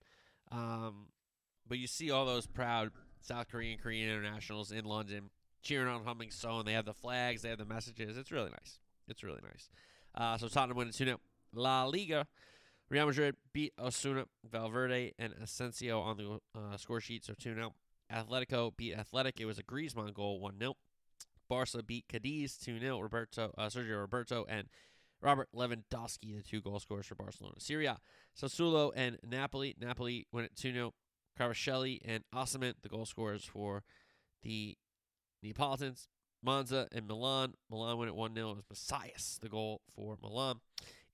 [0.50, 1.06] Um,
[1.66, 5.30] but you see all those proud South Korean Korean internationals in London
[5.62, 6.64] cheering on Heung-min Son.
[6.64, 7.42] They have the flags.
[7.42, 8.16] They have the messages.
[8.16, 8.78] It's really nice.
[9.08, 9.68] It's really nice.
[10.14, 11.20] Uh, so Tottenham winning 2 0.
[11.54, 12.26] La Liga.
[12.90, 17.74] Real Madrid beat Osasuna, Valverde, and Asensio on the uh, score sheet, so 2 0.
[18.12, 19.40] Atletico beat Athletic.
[19.40, 20.74] It was a Griezmann goal, 1 0.
[21.48, 23.00] Barca beat Cadiz 2 0.
[23.00, 24.68] Roberto, uh, Sergio Roberto and
[25.24, 27.54] Robert Lewandowski, the two goal scorers for Barcelona.
[27.58, 27.98] Serie A,
[28.38, 29.74] Sassuolo and Napoli.
[29.80, 30.92] Napoli win at 2 0.
[31.40, 33.82] Kvaratskhelia and Osimhen, the goal scorers for
[34.42, 34.76] the
[35.42, 36.08] Neapolitans.
[36.42, 37.54] Monza and Milan.
[37.70, 38.50] Milan win at 1 0.
[38.50, 40.60] It was Messias, the goal for Milan.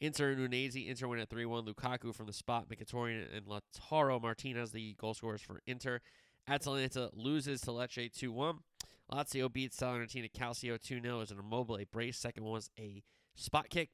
[0.00, 0.88] Inter and Udinese.
[0.88, 1.64] Inter win at 3 1.
[1.66, 2.68] Lukaku from the spot.
[2.68, 6.00] Mkhitaryan and Lautaro Martinez, the goal scorers for Inter.
[6.48, 8.58] Atalanta loses to Lecce 2 1.
[9.12, 12.18] Lazio beats Salernitana Calcio 2 0 as an Immobile a brace.
[12.18, 13.04] Second one was a
[13.36, 13.90] spot kick.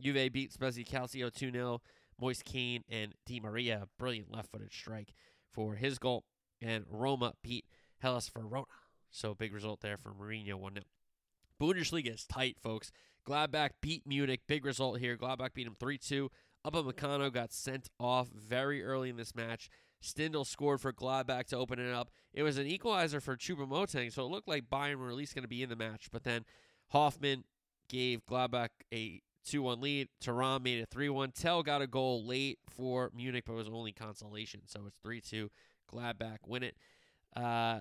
[0.00, 1.80] Juve beat Spezia Calcio 2 0.
[2.20, 5.14] Moise Kean and Di Maria, brilliant left footed strike
[5.50, 6.24] for his goal.
[6.60, 7.64] And Roma beat
[7.98, 8.66] Hellas Verona.
[9.10, 10.84] So big result there for Mourinho 1 0.
[11.60, 12.92] Bundesliga is tight, folks.
[13.26, 14.42] Gladbach beat Munich.
[14.46, 15.16] Big result here.
[15.16, 16.30] Gladbach beat him 3 2.
[16.66, 19.70] Upamecano got sent off very early in this match.
[20.02, 22.10] Stindl scored for Gladbach to open it up.
[22.32, 25.42] It was an equalizer for Choupo-Moting, so it looked like Bayern were at least going
[25.42, 26.08] to be in the match.
[26.10, 26.44] But then
[26.88, 27.44] Hofmann
[27.88, 30.08] gave Gladbach a 2 1 lead.
[30.22, 31.32] Thuram made it 3 1.
[31.32, 34.60] Tel got a goal late for Munich, but it was only consolation.
[34.66, 35.50] So it's 3 2.
[35.92, 36.76] Gladbach win it.
[37.36, 37.80] Uh,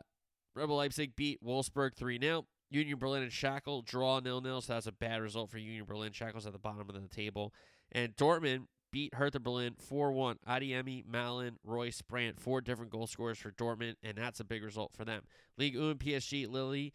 [0.55, 2.45] Red Bull Leipzig beat Wolfsburg 3 0.
[2.71, 6.11] Union Berlin and Schalke draw nil nil, so that's a bad result for Union Berlin.
[6.11, 7.53] Schalke's at the bottom of the table.
[7.91, 10.37] And Dortmund beat Hertha Berlin 4 1.
[10.47, 14.91] Adeyemi, Malen, Reus, Brandt, four different goal scorers for Dortmund, and that's a big result
[14.93, 15.23] for them.
[15.57, 16.91] Ligue 1, PSG, Lille.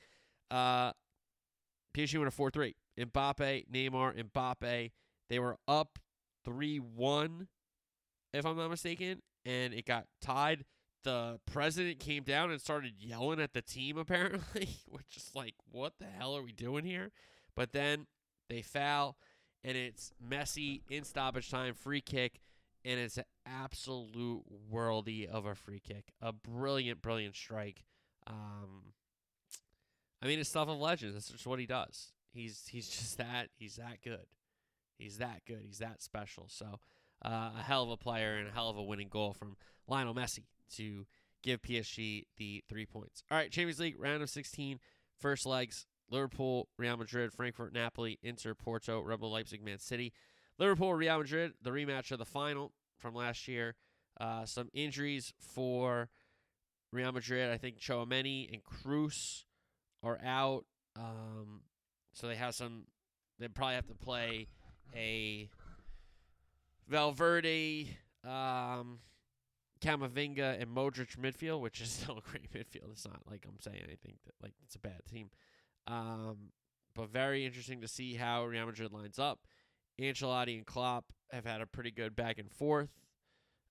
[0.51, 0.93] Uh,
[1.95, 2.75] PSG went a 4 3.
[2.99, 4.91] Mbappe, Neymar, Mbappe.
[5.29, 5.99] They were up
[6.45, 7.49] 3 1,
[8.33, 10.65] if I'm not mistaken, and it got tied.
[11.03, 14.69] The president came down and started yelling at the team apparently.
[14.89, 17.13] We're just like what the hell are we doing here?
[17.55, 18.07] But then
[18.49, 19.17] they foul
[19.63, 22.41] and it's Messi in stoppage time free kick
[22.87, 26.13] and it's an absolute worldy of a free kick.
[26.23, 27.85] A brilliant brilliant strike.
[28.27, 28.95] Um
[30.23, 31.15] i mean it's stuff of legends.
[31.15, 34.27] That's just what he does he's he's just that he's that good
[34.99, 36.79] he's that good he's that special so
[37.25, 39.57] uh, a hell of a player and a hell of a winning goal from
[39.89, 40.45] Lionel Messi
[40.77, 41.07] to
[41.43, 43.23] give PSG the three points.
[43.31, 44.79] All right, Champions League round of 16,
[45.19, 50.13] first legs: Liverpool, Real Madrid, Frankfurt, Napoli, Inter, Porto, Red Bull Leipzig, Man City.
[50.59, 53.75] Liverpool, Real Madrid, the rematch of the final from last year.
[54.21, 56.09] Uh, some injuries for
[56.93, 57.51] Real Madrid.
[57.51, 59.45] I think Tchouameni and Kroos
[60.03, 60.65] are out.
[60.97, 61.63] Um,
[62.15, 62.85] so they have some.
[63.39, 64.47] They probably have to play
[64.95, 65.49] a
[66.89, 67.89] Valverde,
[68.25, 69.01] um,
[69.81, 72.93] Camavinga and Modric midfield, which is still a great midfield.
[72.93, 75.31] It's not like I'm saying anything that like it's a bad team.
[75.87, 76.53] Um,
[76.95, 79.41] but very interesting to see how Real Madrid lines up.
[80.01, 82.91] Ancelotti and Klopp have had a pretty good back and forth.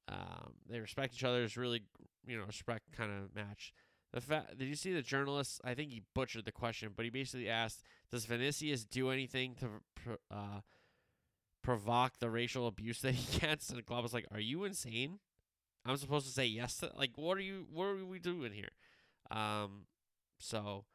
[0.08, 1.44] Um, they respect each other.
[1.44, 1.84] It's really,
[2.26, 3.74] you know, respect kind of match.
[4.14, 5.60] The fact did you see the journalist?
[5.64, 10.18] I think he butchered the question, but he basically asked, "Does Vinicius do anything to
[10.30, 10.62] uh,
[11.64, 15.20] provoke the racial abuse that he gets?" And Klopp was like, "Are you insane?
[15.86, 17.66] I'm supposed to say yes to like what are you?
[17.72, 18.70] What are we doing here?"
[19.32, 19.88] Um,
[20.40, 20.86] so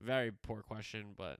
[0.00, 1.38] very poor question, but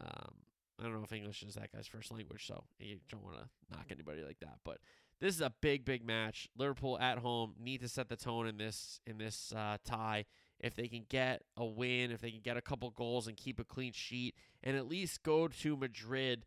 [0.00, 0.36] um,
[0.78, 3.48] I don't know if English is that guy's first language, so you don't want to
[3.70, 4.58] knock anybody like that.
[4.64, 4.78] But
[5.20, 6.48] this is a big, big match.
[6.56, 10.24] Liverpool at home need to set the tone in this in this uh, tie.
[10.58, 13.60] If they can get a win, if they can get a couple goals and keep
[13.60, 16.46] a clean sheet, and at least go to Madrid,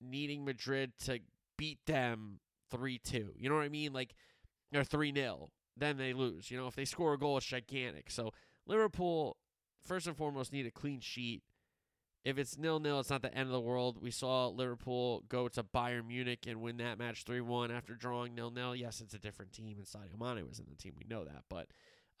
[0.00, 1.20] needing Madrid to
[1.56, 2.40] beat them
[2.70, 3.32] three two.
[3.36, 3.92] You know what I mean?
[3.92, 4.14] Like
[4.74, 6.50] or three 0 Then they lose.
[6.50, 8.10] You know, if they score a goal, it's gigantic.
[8.10, 8.32] So
[8.66, 9.36] Liverpool,
[9.84, 11.42] first and foremost, need a clean sheet
[12.26, 13.98] if it's nil nil, it's not the end of the world.
[14.02, 18.34] We saw Liverpool go to Bayern Munich and win that match 3 1 after drawing
[18.34, 18.74] nil nil.
[18.74, 20.94] Yes, it's a different team, and Sadio Mane was in the team.
[20.98, 21.44] We know that.
[21.48, 21.68] But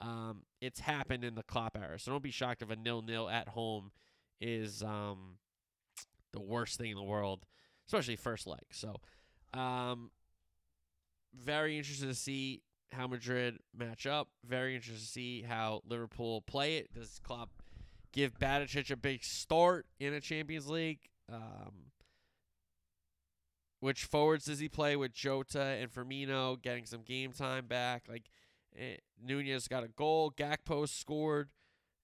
[0.00, 1.98] um, it's happened in the Klopp era.
[1.98, 3.92] So don't be shocked if a nil nil at home
[4.40, 5.38] is um,
[6.32, 7.46] the worst thing in the world,
[7.86, 8.64] especially first leg.
[8.72, 8.96] So
[9.54, 10.10] um,
[11.34, 14.28] very interested to see how Madrid match up.
[14.44, 16.92] Very interested to see how Liverpool play it.
[16.94, 17.50] Does Klopp
[18.12, 21.00] give Bajcetic a big start in a Champions League.
[21.32, 21.90] Um,
[23.80, 28.04] which forwards does he play with Jota and Firmino getting some game time back?
[28.08, 28.30] Like
[28.78, 31.48] eh, Nunez got a goal, Gakpo scored.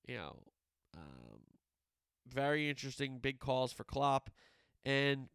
[0.06, 0.42] You know,
[0.96, 1.40] um,
[2.28, 4.30] very interesting big calls for Klopp,
[4.84, 5.28] and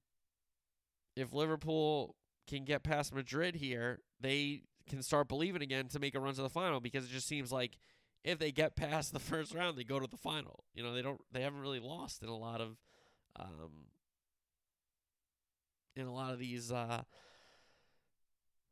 [1.15, 2.15] if Liverpool
[2.47, 6.41] can get past Madrid here, they can start believing again to make a run to
[6.41, 7.77] the final because it just seems like
[8.23, 10.63] if they get past the first round, they go to the final.
[10.73, 12.77] You know, they don't they haven't really lost in a lot of
[13.39, 13.87] um
[15.95, 17.03] in a lot of these uh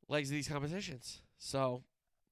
[0.08, 1.21] legs of these competitions.
[1.38, 1.84] So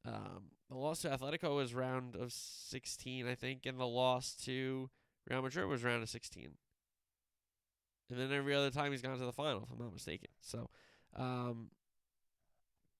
[0.05, 4.89] um the loss to Atletico was round of 16, I think, and the loss to
[5.29, 6.49] Real Madrid was round of 16.
[8.09, 10.29] And then every other time he's gone to the final, if I'm not mistaken.
[10.41, 10.69] So,
[11.15, 11.69] um,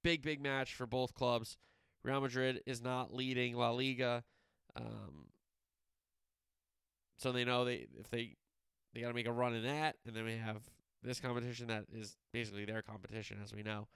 [0.04, 1.58] big, big match for both clubs.
[2.04, 4.24] Real Madrid is not leading La Liga,
[4.76, 5.30] um,
[7.18, 8.36] so they know they if they
[8.94, 10.62] they got to make a run in that, and then we have
[11.02, 13.88] this competition that is basically their competition, as we know.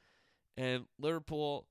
[0.56, 1.68] And Liverpool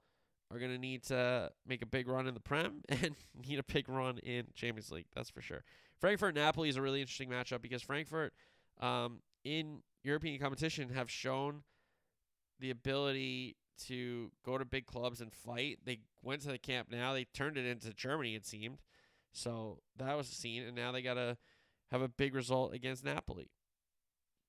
[0.50, 3.64] are going to need to make a big run in the Prem and need a
[3.64, 5.06] big run in Champions League.
[5.14, 5.64] That's for sure.
[6.00, 8.32] Frankfurt Napoli is a really interesting matchup because Frankfurt,
[8.80, 11.62] um, in European competition, have shown
[12.61, 13.56] the ability
[13.87, 15.78] to go to big clubs and fight.
[15.85, 17.12] They went to the Camp Nou.
[17.12, 18.80] They turned it into Germany, it seemed.
[19.32, 21.37] So that was a scene, and now they got to
[21.90, 23.50] have a big result against Napoli.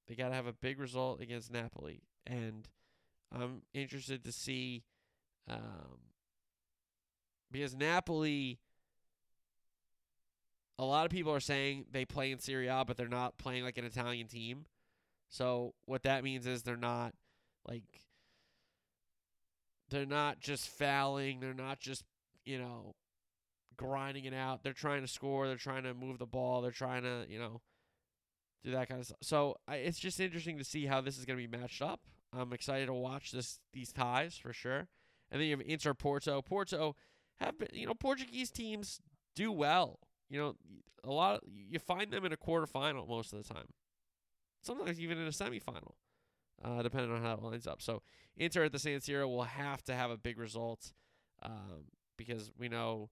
[0.07, 2.69] They got to have a big result against Napoli, and
[3.31, 4.83] I'm interested to see
[5.47, 5.99] um,
[7.51, 8.59] because Napoli.
[10.79, 13.63] A lot of people are saying they play in Serie A, but they're not playing
[13.63, 14.65] like an Italian team.
[15.27, 17.15] So what that means is they're not
[17.67, 17.81] like
[19.89, 21.39] they're not just fouling.
[21.39, 22.03] They're not just,
[22.45, 22.95] you know,
[23.75, 24.63] grinding it out.
[24.63, 25.47] They're trying to score.
[25.47, 26.61] They're trying to move the ball.
[26.61, 27.61] They're trying to, you know,
[28.63, 29.19] do that kind of stuff.
[29.21, 32.01] So I, it's just interesting to see how this is going to be matched up.
[32.33, 34.87] I'm excited to watch this these ties for sure.
[35.31, 36.41] And then you have Inter Porto.
[36.41, 36.95] Porto
[37.39, 38.99] have been, you know, Portuguese teams
[39.35, 39.99] do well.
[40.29, 40.55] You know,
[41.03, 43.67] a lot of, you find them in a quarterfinal most of the time.
[44.61, 45.93] Sometimes even in a semifinal
[46.63, 47.81] uh, depending on how it lines up.
[47.81, 48.01] So
[48.35, 50.91] Inter at the San Siro will have to have a big result
[51.43, 51.85] um,
[52.17, 53.09] because we know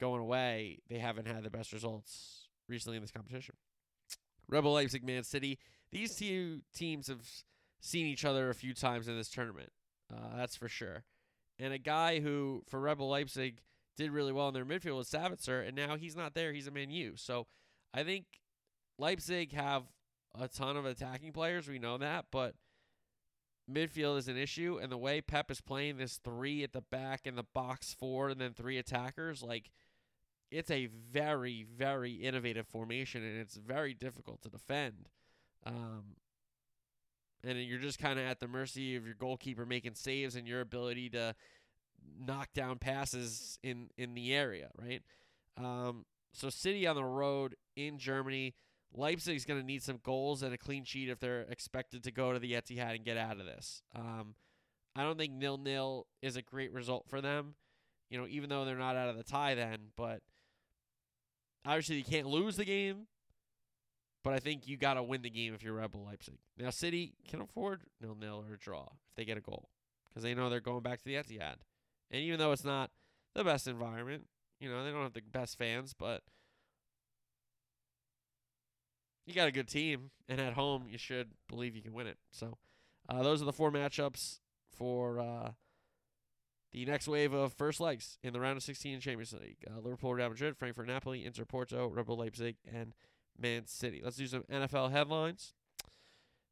[0.00, 3.54] going away they haven't had the best results recently in this competition.
[4.48, 5.58] Red Bull Leipzig, Man City.
[5.90, 7.26] These two teams have
[7.80, 9.70] seen each other a few times in this tournament.
[10.12, 11.04] Uh, that's for sure.
[11.58, 13.60] And a guy who, for Red Bull Leipzig,
[13.96, 16.52] did really well in their midfield was Sabitzer, and now he's not there.
[16.52, 17.12] He's a Man U.
[17.16, 17.46] So
[17.92, 18.24] I think
[18.98, 19.84] Leipzig have
[20.38, 21.68] a ton of attacking players.
[21.68, 22.54] We know that, but
[23.70, 27.26] midfield is an issue, and the way Pep is playing this three at the back
[27.26, 29.70] and the box four and then three attackers, like
[30.50, 35.08] it's a very, very innovative formation, and it's very difficult to defend.
[35.64, 36.16] Um,
[37.46, 40.60] and you're just kind of at the mercy of your goalkeeper making saves and your
[40.60, 41.34] ability to
[42.18, 45.02] knock down passes in in the area, right?
[45.56, 48.54] Um, so City on the road in Germany
[48.96, 52.32] Leipzig's going to need some goals and a clean sheet if they're expected to go
[52.32, 53.82] to the Etihad and get out of this.
[53.94, 54.36] Um,
[54.96, 57.54] I don't think nil nil is a great result for them.
[58.10, 60.20] You know, even though they're not out of the tie then, but
[61.66, 63.08] obviously you can't lose the game.
[64.24, 66.38] But I think you got to win the game if you're Red Bull Leipzig.
[66.58, 69.68] Now, City can afford nil nil or a draw if they get a goal
[70.08, 71.56] because they know they're going back to the Etihad.
[72.10, 72.90] And even though it's not
[73.34, 74.26] the best environment,
[74.60, 76.22] you know, they don't have the best fans, but
[79.26, 82.18] you got a good team, and at home, you should believe you can win it.
[82.30, 82.56] So,
[83.08, 84.38] uh, those are the four matchups
[84.70, 85.50] for uh,
[86.72, 89.58] the next wave of first legs in the round of 16 Champions League.
[89.66, 92.94] Uh, Liverpool, Real Madrid, Frankfurt, Napoli, Inter Porto, Red Bull Leipzig, and
[93.38, 94.00] Man City.
[94.02, 95.54] Let's do some NFL headlines.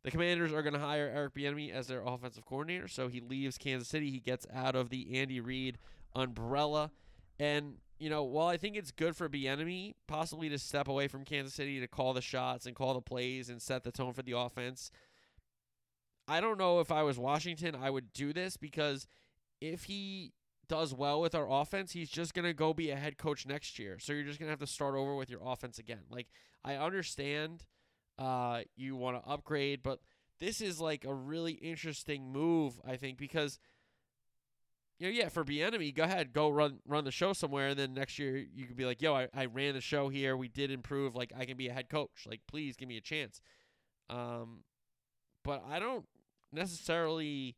[0.04, 3.56] The Commanders are going to hire Eric Bieniemy as their offensive coordinator, so he leaves
[3.56, 4.10] Kansas City.
[4.10, 5.78] He gets out of the Andy Reid
[6.14, 6.90] umbrella,
[7.38, 11.24] and you know, while I think it's good for Bieniemy possibly to step away from
[11.24, 14.22] Kansas City to call the shots and call the plays and set the tone for
[14.22, 14.90] the offense,
[16.26, 19.06] I don't know if I was Washington, I would do this because
[19.60, 20.32] if he
[20.72, 23.78] does well with our offense, he's just going to go be a head coach next
[23.78, 23.98] year.
[23.98, 26.04] So you're just going to have to start over with your offense again.
[26.10, 26.28] Like,
[26.64, 27.64] I understand
[28.18, 29.98] uh, you want to upgrade, but
[30.40, 33.58] this is like a really interesting move, I think, because–
[35.02, 38.20] you know, yeah, Bieniemy, go ahead, go run run the show somewhere, and then next
[38.20, 41.16] year you could be like, yo, I, I ran the show here, we did improve,
[41.16, 43.40] like I can be a head coach, like please give me a chance.
[44.08, 44.62] Um,
[45.42, 46.04] but I don't
[46.52, 47.56] necessarily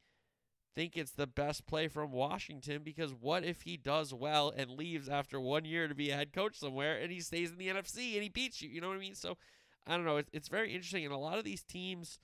[0.74, 5.08] think it's the best play from Washington because what if he does well and leaves
[5.08, 8.14] after one year to be a head coach somewhere and he stays in the NFC
[8.14, 8.68] and he beats you?
[8.68, 9.14] You know what I mean?
[9.14, 9.36] So
[9.86, 10.16] I don't know.
[10.16, 11.04] It's, it's very interesting.
[11.04, 12.18] And a lot of these teams,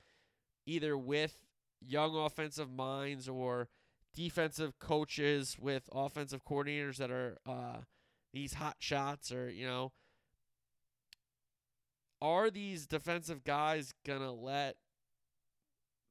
[0.66, 1.44] either with
[1.80, 3.68] young offensive minds or
[4.14, 7.78] defensive coaches with offensive coordinators that are uh,
[8.32, 9.92] these hot shots or you know
[12.20, 14.76] are these defensive guys gonna let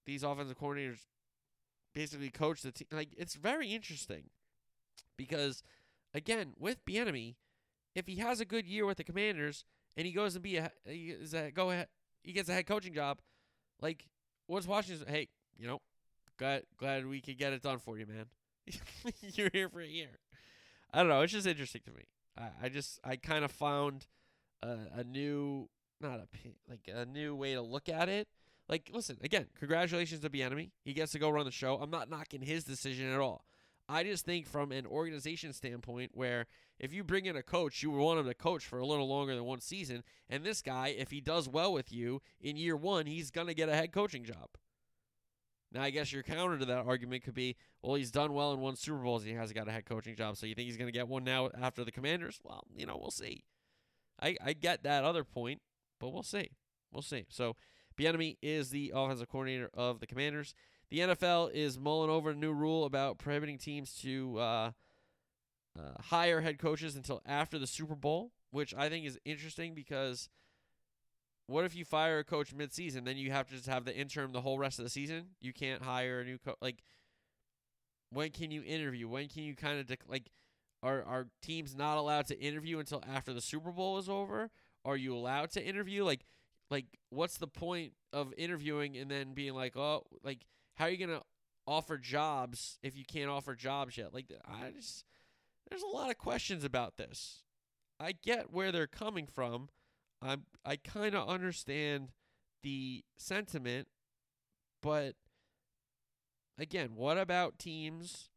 [0.05, 1.05] these offensive coordinators
[1.93, 4.29] basically coach the team like it's very interesting
[5.17, 5.63] because
[6.13, 7.35] again with Bieniemy
[7.95, 9.65] if he has a good year with the commanders
[9.97, 11.87] and he goes and be a, he is a go ahead
[12.23, 13.19] he gets a head coaching job
[13.81, 14.07] like
[14.47, 15.27] what's Washington hey
[15.57, 15.81] you know
[16.39, 18.27] Glad glad we could get it done for you, man.
[19.21, 20.19] You're here for a year.
[20.93, 21.21] I don't know.
[21.21, 22.03] It's just interesting to me.
[22.37, 24.07] I, I just I kind of found
[24.63, 25.67] a, a new
[25.99, 26.27] not a
[26.69, 28.29] like a new way to look at it.
[28.69, 29.47] Like, listen again.
[29.59, 30.69] Congratulations to Bieniemy.
[30.83, 31.77] He gets to go run the show.
[31.81, 33.43] I'm not knocking his decision at all.
[33.89, 36.45] I just think from an organization standpoint, where
[36.79, 39.33] if you bring in a coach, you want him to coach for a little longer
[39.33, 40.03] than one season.
[40.29, 43.67] And this guy, if he does well with you in year one, he's gonna get
[43.67, 44.49] a head coaching job.
[45.71, 48.59] Now, I guess your counter to that argument could be, well, he's done well in
[48.59, 49.21] one Super Bowls.
[49.21, 50.35] And he hasn't got a head coaching job.
[50.35, 52.39] So you think he's going to get one now after the Commanders?
[52.43, 53.43] Well, you know, we'll see.
[54.21, 55.61] I, I get that other point,
[55.99, 56.49] but we'll see.
[56.91, 57.25] We'll see.
[57.29, 57.55] So
[57.99, 60.53] Bieniemy is the offensive coordinator of the Commanders.
[60.89, 64.71] The NFL is mulling over a new rule about prohibiting teams to uh,
[65.77, 70.29] uh, hire head coaches until after the Super Bowl, which I think is interesting because–
[71.49, 73.05] what if you fire a coach mid-season?
[73.05, 75.29] Then you have to just have the interim the whole rest of the season.
[75.41, 76.57] You can't hire a new coach.
[76.61, 76.83] Like,
[78.11, 79.07] when can you interview?
[79.09, 80.29] When can you kind of like?
[80.81, 84.51] Are are teams not allowed to interview until after the Super Bowl is over?
[84.85, 86.03] Are you allowed to interview?
[86.03, 86.23] Like,
[86.69, 90.45] like what's the point of interviewing and then being like, oh, like
[90.75, 91.21] how are you gonna
[91.67, 94.13] offer jobs if you can't offer jobs yet?
[94.13, 95.05] Like, I just
[95.69, 97.43] there's a lot of questions about this.
[97.99, 99.69] I get where they're coming from
[100.21, 102.09] I'm I kind of understand
[102.63, 103.87] the sentiment,
[104.81, 105.15] but
[106.57, 108.29] again, what about teams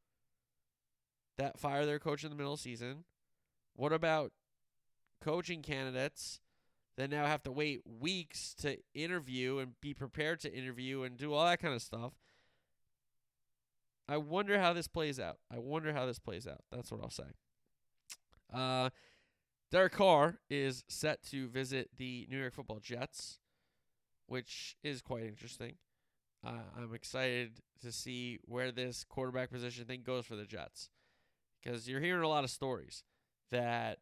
[1.39, 3.05] that fire their coach in the middle of season?
[3.74, 4.33] What about
[5.20, 6.41] coaching candidates
[6.97, 11.32] that now have to wait weeks to interview and be prepared to interview and do
[11.32, 12.12] all that kind of stuff?
[14.09, 15.38] I wonder how this plays out.
[15.51, 16.62] I wonder how this plays out.
[16.70, 17.32] That's what I'll say.
[18.53, 18.90] Uh,
[19.70, 23.38] Derek Carr is set to visit the New York Football Jets,
[24.26, 25.76] which is quite interesting.
[26.47, 30.90] Uh, I'm excited to see where this quarterback position thing goes for the Jets
[31.62, 33.05] because you're hearing a lot of stories
[33.51, 33.99] that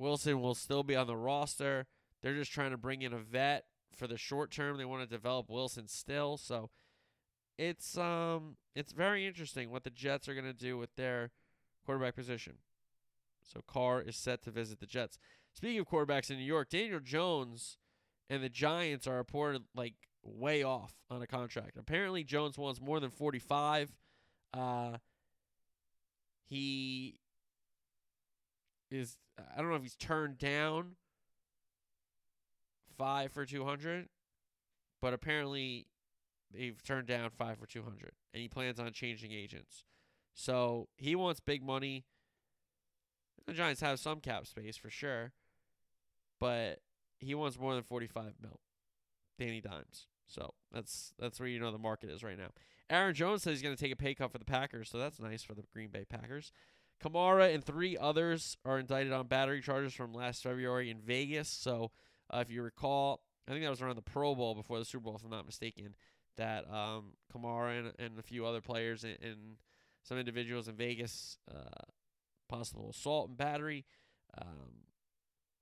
[0.00, 1.86] Wilson will still be on the roster.
[2.22, 4.78] They're just trying to bring in a vet for the short term.
[4.78, 6.70] They want to develop Wilson still, so
[7.58, 11.30] it's um it's very interesting what the Jets are going to do with their
[11.84, 12.54] quarterback position.
[13.42, 15.18] So Carr is set to visit the Jets.
[15.52, 17.76] Speaking of quarterbacks in New York, Daniel Jones
[18.30, 21.76] and the Giants are reported like way off on a contract.
[21.78, 23.92] Apparently, Jones wants more than 45.
[24.54, 24.96] Uh,
[26.48, 27.19] he
[28.90, 30.96] is, I don't know if he's turned down
[32.96, 34.08] five for 200,
[35.00, 35.86] but apparently
[36.52, 39.84] they've turned down five for 200, and he plans on changing agents.
[40.34, 42.04] So he wants big money.
[43.46, 45.32] The Giants have some cap space for sure,
[46.38, 46.80] but
[47.18, 48.60] he wants more than 45 mil.
[49.38, 50.06] Danny Dimes.
[50.26, 52.50] So that's that's where you know the market is right now.
[52.88, 55.18] Aaron Jones says he's going to take a pay cut for the Packers, so that's
[55.18, 56.52] nice for the Green Bay Packers.
[57.02, 61.48] Kamara and three others are indicted on battery charges from last February in Vegas.
[61.48, 61.90] So
[62.32, 65.04] uh, if you recall, I think that was around the Pro Bowl before the Super
[65.04, 65.94] Bowl, if I'm not mistaken,
[66.36, 69.56] that um, Kamara and, and a few other players and, and
[70.02, 71.84] some individuals in Vegas, uh,
[72.48, 73.84] possible assault and battery,
[74.40, 74.84] um,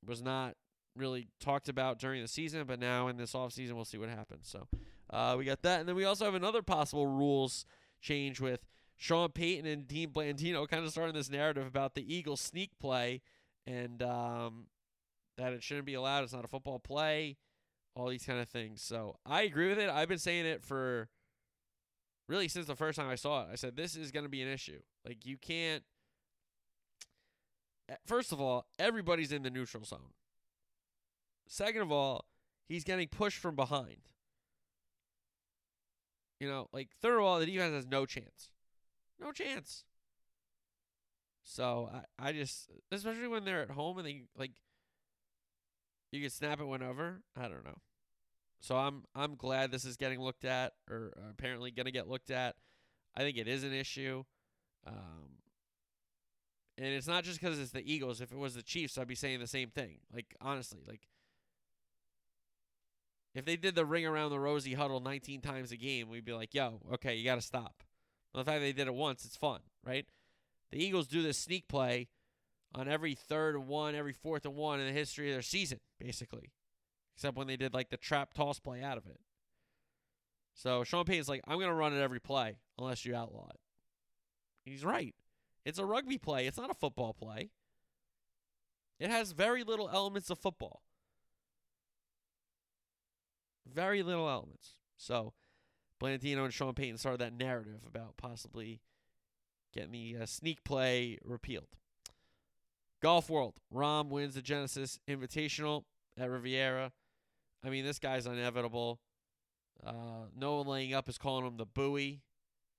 [0.06, 0.54] was not
[0.96, 4.48] really talked about during the season, but now in this offseason, we'll see what happens.
[4.48, 4.66] So
[5.10, 5.80] uh, we got that.
[5.80, 7.64] And then we also have another possible rules
[8.00, 8.66] change with
[8.98, 13.22] Sean Payton and Dean Blandino kind of starting this narrative about the Eagles sneak play
[13.64, 14.66] and um,
[15.36, 16.24] that it shouldn't be allowed.
[16.24, 17.36] It's not a football play,
[17.94, 18.82] all these kind of things.
[18.82, 19.88] So I agree with it.
[19.88, 21.08] I've been saying it for
[22.28, 23.48] really since the first time I saw it.
[23.52, 24.80] I said, this is going to be an issue.
[25.06, 25.84] Like, you can't.
[27.88, 30.12] Eh, first of all, everybody's in the neutral zone.
[31.46, 32.24] Second of all,
[32.66, 34.10] he's getting pushed from behind.
[36.40, 38.50] You know, like third of all, the defense has no chance.
[39.20, 39.84] No chance.
[41.42, 44.52] So I, I just especially when they're at home and they like
[46.12, 47.22] you can snap it whenever.
[47.36, 47.78] I don't know.
[48.60, 52.30] So I'm I'm glad this is getting looked at or apparently going to get looked
[52.30, 52.56] at.
[53.16, 54.24] I think it is an issue.
[54.86, 55.38] Um,
[56.76, 58.20] and it's not just because it's the Eagles.
[58.20, 59.98] If it was the Chiefs, I'd be saying the same thing.
[60.12, 61.08] Like honestly, like
[63.34, 66.32] if they did the ring around the rosy huddle 19 times a game, we'd be
[66.32, 67.82] like, yo, okay, you got to stop.
[68.32, 70.06] Well, the fact they did it once, it's fun, right?
[70.70, 72.08] The Eagles do this sneak play
[72.74, 75.80] on every third and one, every fourth and one in the history of their season,
[75.98, 76.52] basically.
[77.16, 79.20] Except when they did like the trap toss play out of it.
[80.54, 83.60] So Sean Payton's like, I'm going to run it every play unless you outlaw it.
[84.64, 85.14] He's right.
[85.64, 87.50] It's a rugby play, it's not a football play.
[88.98, 90.82] It has very little elements of football.
[93.66, 94.72] Very little elements.
[94.96, 95.34] So,
[96.00, 98.80] Blandino and Sean Payton started that narrative about possibly
[99.74, 101.76] getting the uh, sneak play repealed.
[103.02, 103.54] Golf World.
[103.72, 105.84] Rahm wins the Genesis Invitational
[106.18, 106.92] at Riviera.
[107.64, 109.00] I mean, this guy's inevitable.
[109.84, 112.22] Uh, no one laying up is calling him the buoy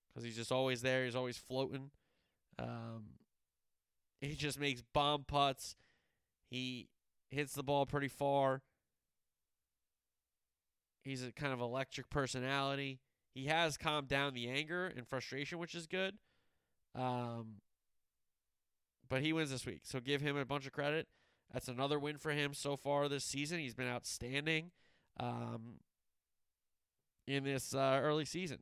[0.07, 1.05] because he's just always there.
[1.05, 1.91] He's always floating.
[2.57, 3.05] Um,
[4.20, 5.76] he just makes bomb putts.
[6.49, 6.89] He
[7.30, 8.61] hits the ball pretty far.
[11.03, 12.99] He's a kind of electric personality.
[13.34, 16.15] He has calmed down the anger and frustration, which is good.
[16.95, 17.61] Um,
[19.07, 21.07] but he wins this week, so give him a bunch of credit.
[21.53, 23.59] That's another win for him so far this season.
[23.59, 24.71] He's been outstanding
[25.19, 25.80] um,
[27.27, 28.59] in this uh, early season.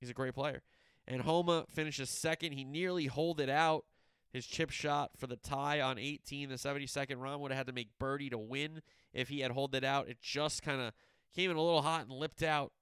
[0.00, 0.62] He's a great player.
[1.06, 2.52] And Homa finishes second.
[2.52, 3.84] He nearly holed it out.
[4.32, 7.72] His chip shot for the tie on 18, the 72nd round would have had to
[7.72, 8.82] make birdie to win
[9.12, 10.08] if he had holed it out.
[10.08, 10.92] It just kind of
[11.34, 12.72] Came in a little hot and lipped out.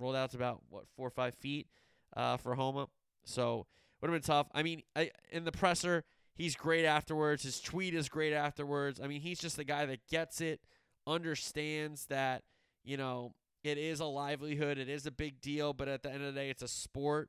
[0.00, 1.68] Rolled out to about, what, four or five feet
[2.16, 2.88] uh, for Homa.
[3.24, 3.66] So
[4.00, 4.48] would have been tough.
[4.54, 7.42] I mean, I, in the presser, he's great afterwards.
[7.42, 8.98] His tweet is great afterwards.
[8.98, 10.60] I mean, he's just the guy that gets it,
[11.06, 12.42] understands that,
[12.82, 16.24] you know, it is a livelihood, it is a big deal, but at the end
[16.24, 17.28] of the day, it's a sport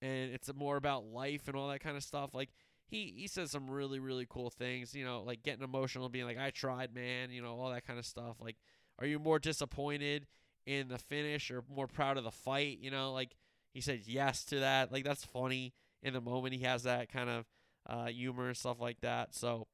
[0.00, 2.34] and it's more about life and all that kind of stuff.
[2.34, 2.50] Like,
[2.86, 6.38] he, he says some really, really cool things, you know, like getting emotional, being like,
[6.38, 8.36] I tried, man, you know, all that kind of stuff.
[8.38, 8.56] Like,
[8.98, 10.26] are you more disappointed
[10.66, 12.78] in the finish or more proud of the fight?
[12.80, 13.36] You know, like
[13.72, 14.92] he said yes to that.
[14.92, 16.54] Like that's funny in the moment.
[16.54, 17.44] He has that kind of
[17.88, 19.34] uh, humor and stuff like that.
[19.34, 19.66] So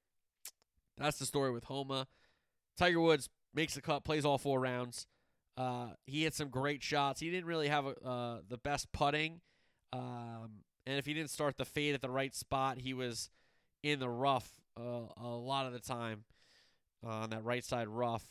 [0.96, 2.06] that's the story with Homa.
[2.76, 5.06] Tiger Woods makes the cut, plays all four rounds.
[5.56, 7.20] Uh, he hit some great shots.
[7.20, 9.40] He didn't really have a, uh, the best putting,
[9.92, 13.28] um, and if he didn't start the fade at the right spot, he was
[13.82, 16.24] in the rough uh, a lot of the time
[17.04, 18.24] uh, on that right side rough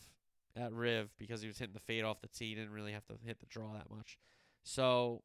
[0.58, 2.50] at Riv because he was hitting the fade off the tee.
[2.50, 4.18] He didn't really have to hit the draw that much.
[4.64, 5.22] So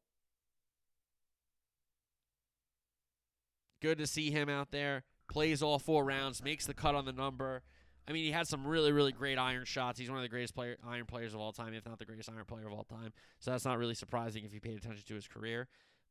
[3.81, 5.03] good to see him out there.
[5.29, 7.63] Plays all four rounds, makes the cut on the number.
[8.07, 9.97] I mean, he had some really, really great iron shots.
[9.97, 12.29] He's one of the greatest player, iron players of all time, if not the greatest
[12.29, 13.13] iron player of all time.
[13.39, 15.67] So that's not really surprising if you paid attention to his career.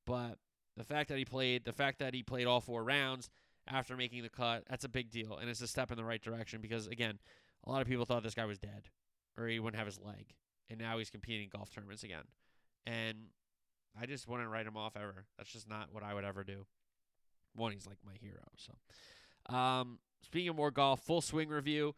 [0.07, 0.39] But
[0.77, 3.31] the fact that he played, the fact that he played all four rounds
[3.69, 6.23] after making the cut, that's a big deal, and it's a step in the right
[6.23, 7.19] direction because again,
[7.65, 8.89] a lot of people thought this guy was dead
[9.37, 10.35] or he wouldn't have his leg.
[10.71, 12.25] And now he's competing in golf tournaments again.
[12.87, 13.19] And
[14.01, 15.27] I just wouldn't write him off ever.
[15.37, 16.67] That's just not what I would ever do.
[17.55, 18.43] One, he's like my hero.
[18.57, 21.95] So, um, speaking of more golf, full swing review.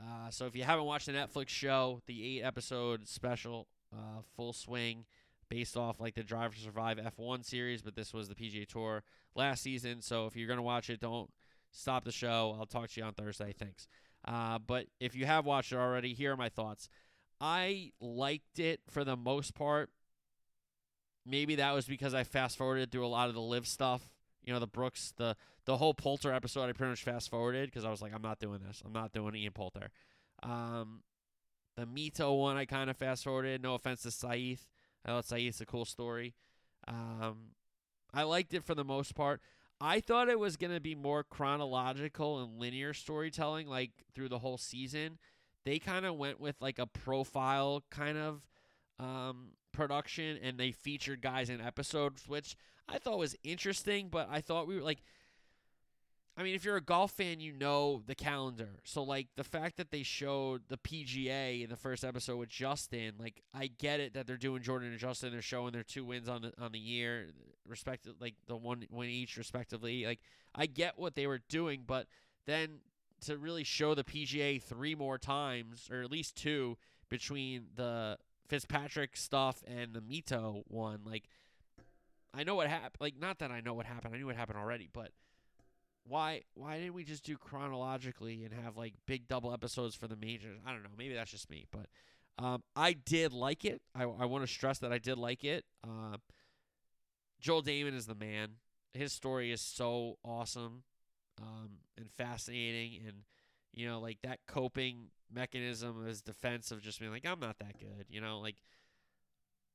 [0.00, 4.52] Uh, so if you haven't watched the Netflix show, the eight episode special, uh, full
[4.52, 5.04] swing,
[5.48, 9.04] based off like the Drive to Survive F1 series, but this was the PGA Tour
[9.34, 10.02] last season.
[10.02, 11.30] So if you're gonna watch it, don't
[11.70, 12.56] stop the show.
[12.58, 13.54] I'll talk to you on Thursday.
[13.56, 13.88] Thanks.
[14.26, 16.88] Uh, but if you have watched it already, here are my thoughts.
[17.40, 19.90] I liked it for the most part.
[21.24, 24.10] Maybe that was because I fast forwarded through a lot of the LIV stuff.
[24.44, 27.84] You know, the Brooks, the the whole Poulter episode, I pretty much fast forwarded because
[27.84, 28.82] I was like, I'm not doing this.
[28.84, 29.90] I'm not doing Ian Poulter.
[30.42, 31.02] Um,
[31.76, 33.62] the Mito one, I kind of fast forwarded.
[33.62, 34.68] No offense to Sahith.
[35.04, 36.34] I thought Sahith's a cool story.
[36.86, 37.50] Um,
[38.14, 39.40] I liked it for the most part.
[39.80, 44.38] I thought it was going to be more chronological and linear storytelling, like through the
[44.38, 45.18] whole season.
[45.64, 48.46] They kind of went with like a profile kind of
[48.98, 52.56] um, production, and they featured guys in episodes, which
[52.88, 54.08] I thought was interesting.
[54.08, 55.02] But I thought we were like,
[56.38, 58.68] I mean, if you're a golf fan, you know the calendar.
[58.84, 63.14] So like the fact that they showed the PGA in the first episode with Justin,
[63.18, 65.32] like I get it that they're doing Jordan and Justin.
[65.32, 67.28] They're showing their two wins on the on the year,
[67.66, 70.04] respective like the one win each respectively.
[70.04, 70.20] Like
[70.54, 72.06] I get what they were doing, but
[72.44, 72.80] then
[73.24, 76.76] to really show the PGA three more times or at least two
[77.08, 81.24] between the Fitzpatrick stuff and the Mito one, like
[82.34, 83.00] I know what happened.
[83.00, 84.14] Like not that I know what happened.
[84.14, 85.12] I knew what happened already, but
[86.08, 90.16] why why didn't we just do chronologically and have like big double episodes for the
[90.16, 90.58] majors?
[90.66, 90.90] I don't know.
[90.96, 91.86] Maybe that's just me, but
[92.38, 93.80] um, I did like it.
[93.94, 95.64] I, I want to stress that I did like it.
[95.84, 96.16] Uh,
[97.40, 98.52] Joel Dahmen is the man.
[98.92, 100.82] His story is so awesome
[101.42, 103.16] um, and fascinating, and
[103.72, 107.78] you know, like that coping mechanism his defense of just being like, I'm not that
[107.78, 108.06] good.
[108.08, 108.56] You know, like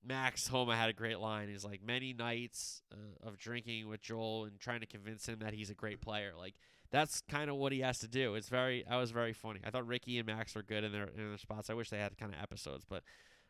[0.03, 1.47] Max Homa had a great line.
[1.47, 5.53] He's like many nights uh, of drinking with Joel and trying to convince him that
[5.53, 6.33] he's a great player.
[6.37, 6.55] Like
[6.91, 8.35] that's kind of what he has to do.
[8.35, 9.59] It's very that was very funny.
[9.63, 11.69] I thought Ricky and Max were good in their in their spots.
[11.69, 13.03] I wish they had kind of episodes, but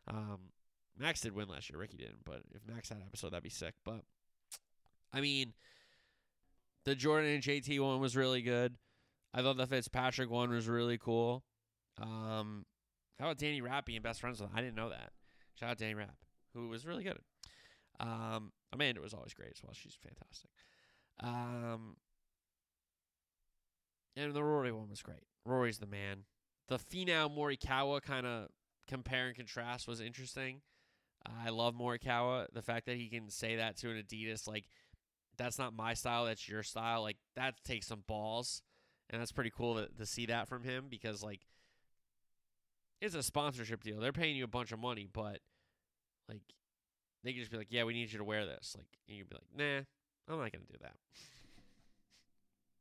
[0.08, 0.50] um,
[0.98, 1.78] Max did win last year.
[1.78, 3.74] Ricky didn't, but if Max had an episode, that'd be sick.
[3.84, 4.02] But
[5.12, 5.54] I mean,
[6.84, 8.76] the Jordan and JT one was really good.
[9.32, 11.44] I thought the Fitzpatrick one was really cool.
[11.98, 12.66] Um,
[13.18, 14.56] how about Danny Rapp being best friends with him?
[14.56, 15.12] I didn't know that.
[15.54, 16.14] Shout out Danny Rapp
[16.54, 17.18] who was really good.
[18.00, 19.72] Um, Amanda was always great as well.
[19.74, 20.50] She's fantastic.
[21.20, 21.96] Um,
[24.16, 25.24] and the Rory one was great.
[25.44, 26.24] Rory's the man.
[26.68, 28.48] The Finau Morikawa kind of
[28.88, 30.60] compare and contrast was interesting.
[31.44, 32.46] I love Morikawa.
[32.52, 34.64] The fact that he can say that to an Adidas, like,
[35.38, 37.02] that's not my style, that's your style.
[37.02, 38.62] Like, that takes some balls.
[39.10, 41.40] And that's pretty cool to, to see that from him because, like,
[43.00, 44.00] it's a sponsorship deal.
[44.00, 45.40] They're paying you a bunch of money, but
[46.32, 46.54] like
[47.24, 49.28] they could just be like, "Yeah, we need you to wear this." Like, and you'd
[49.28, 49.84] be like, "Nah,
[50.32, 50.96] I'm not gonna do that."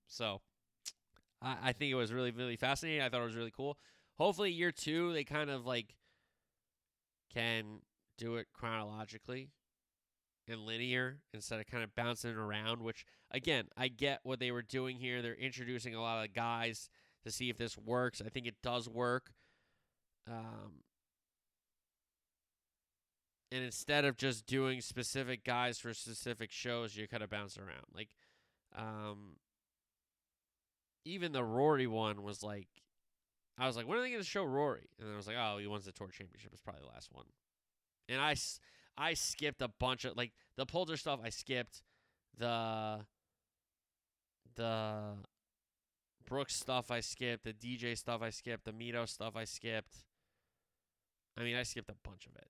[0.07, 0.41] so,
[1.41, 3.01] I, I think it was really, really fascinating.
[3.01, 3.77] I thought it was really cool.
[4.17, 5.95] Hopefully, year two they kind of like
[7.33, 7.81] can
[8.17, 9.49] do it chronologically
[10.47, 12.81] and linear instead of kind of bouncing around.
[12.81, 15.21] Which, again, I get what they were doing here.
[15.21, 16.89] They're introducing a lot of guys
[17.23, 18.21] to see if this works.
[18.25, 19.31] I think it does work.
[20.29, 20.83] Um,
[23.51, 27.85] and instead of just doing specific guys for specific shows, you kind of bounce around.
[27.93, 28.09] Like,
[28.77, 29.35] um,
[31.03, 32.69] even the Rory one was like,
[33.57, 34.87] I was like, when are they going to show Rory?
[34.99, 36.51] And I was like, oh, he wins the tour championship.
[36.53, 37.25] It's probably the last one.
[38.07, 38.35] And I,
[38.97, 41.19] I skipped a bunch of like the Poulter stuff.
[41.23, 41.81] I skipped
[42.37, 43.01] the
[44.55, 45.13] the
[46.25, 46.89] Brooks stuff.
[46.89, 48.21] I skipped the DJ stuff.
[48.21, 49.35] I skipped the Mito stuff.
[49.35, 49.95] I skipped.
[51.37, 52.47] I mean, I skipped a bunch of it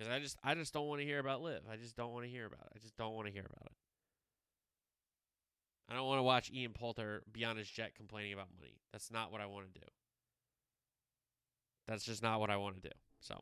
[0.00, 1.60] because I just I just don't want to hear about LIV.
[1.70, 2.72] I just don't want to hear about it.
[2.74, 3.72] I just don't want to hear about it.
[5.90, 8.76] I don't want to watch Ian Poulter be on his jet complaining about money.
[8.92, 9.86] That's not what I want to do.
[11.86, 12.94] That's just not what I want to do.
[13.20, 13.40] So,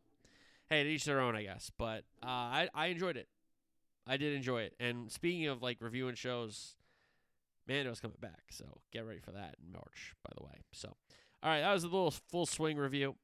[0.68, 1.70] hey, each their own, I guess.
[1.78, 3.28] But uh, I I enjoyed it.
[4.04, 4.74] I did enjoy it.
[4.80, 6.74] And speaking of like reviewing shows,
[7.68, 10.14] Mando's coming back, so get ready for that in March.
[10.24, 10.96] By the way, so
[11.40, 13.14] all right, that was a little full swing review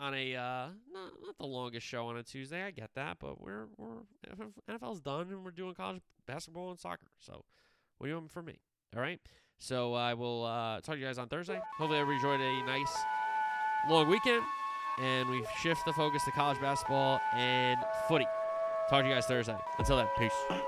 [0.00, 2.62] on a uh, not not the longest show on a Tuesday.
[2.62, 4.02] I get that, but we're we're
[4.68, 7.06] NFL's done and we're doing college basketball and soccer.
[7.18, 7.44] So
[7.98, 8.58] what do you want from me?
[8.96, 9.20] All right.
[9.58, 11.60] So I will uh, talk to you guys on Thursday.
[11.76, 12.96] Hopefully, everybody enjoyed a nice
[13.88, 14.42] long weekend,
[15.00, 17.78] and we shift the focus to college basketball and
[18.08, 18.26] footy.
[18.88, 19.56] Talk to you guys Thursday.
[19.78, 20.60] Until then, peace.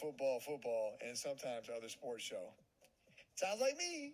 [0.00, 2.52] Football, football, and sometimes other sports show.
[3.34, 4.12] Sounds like me.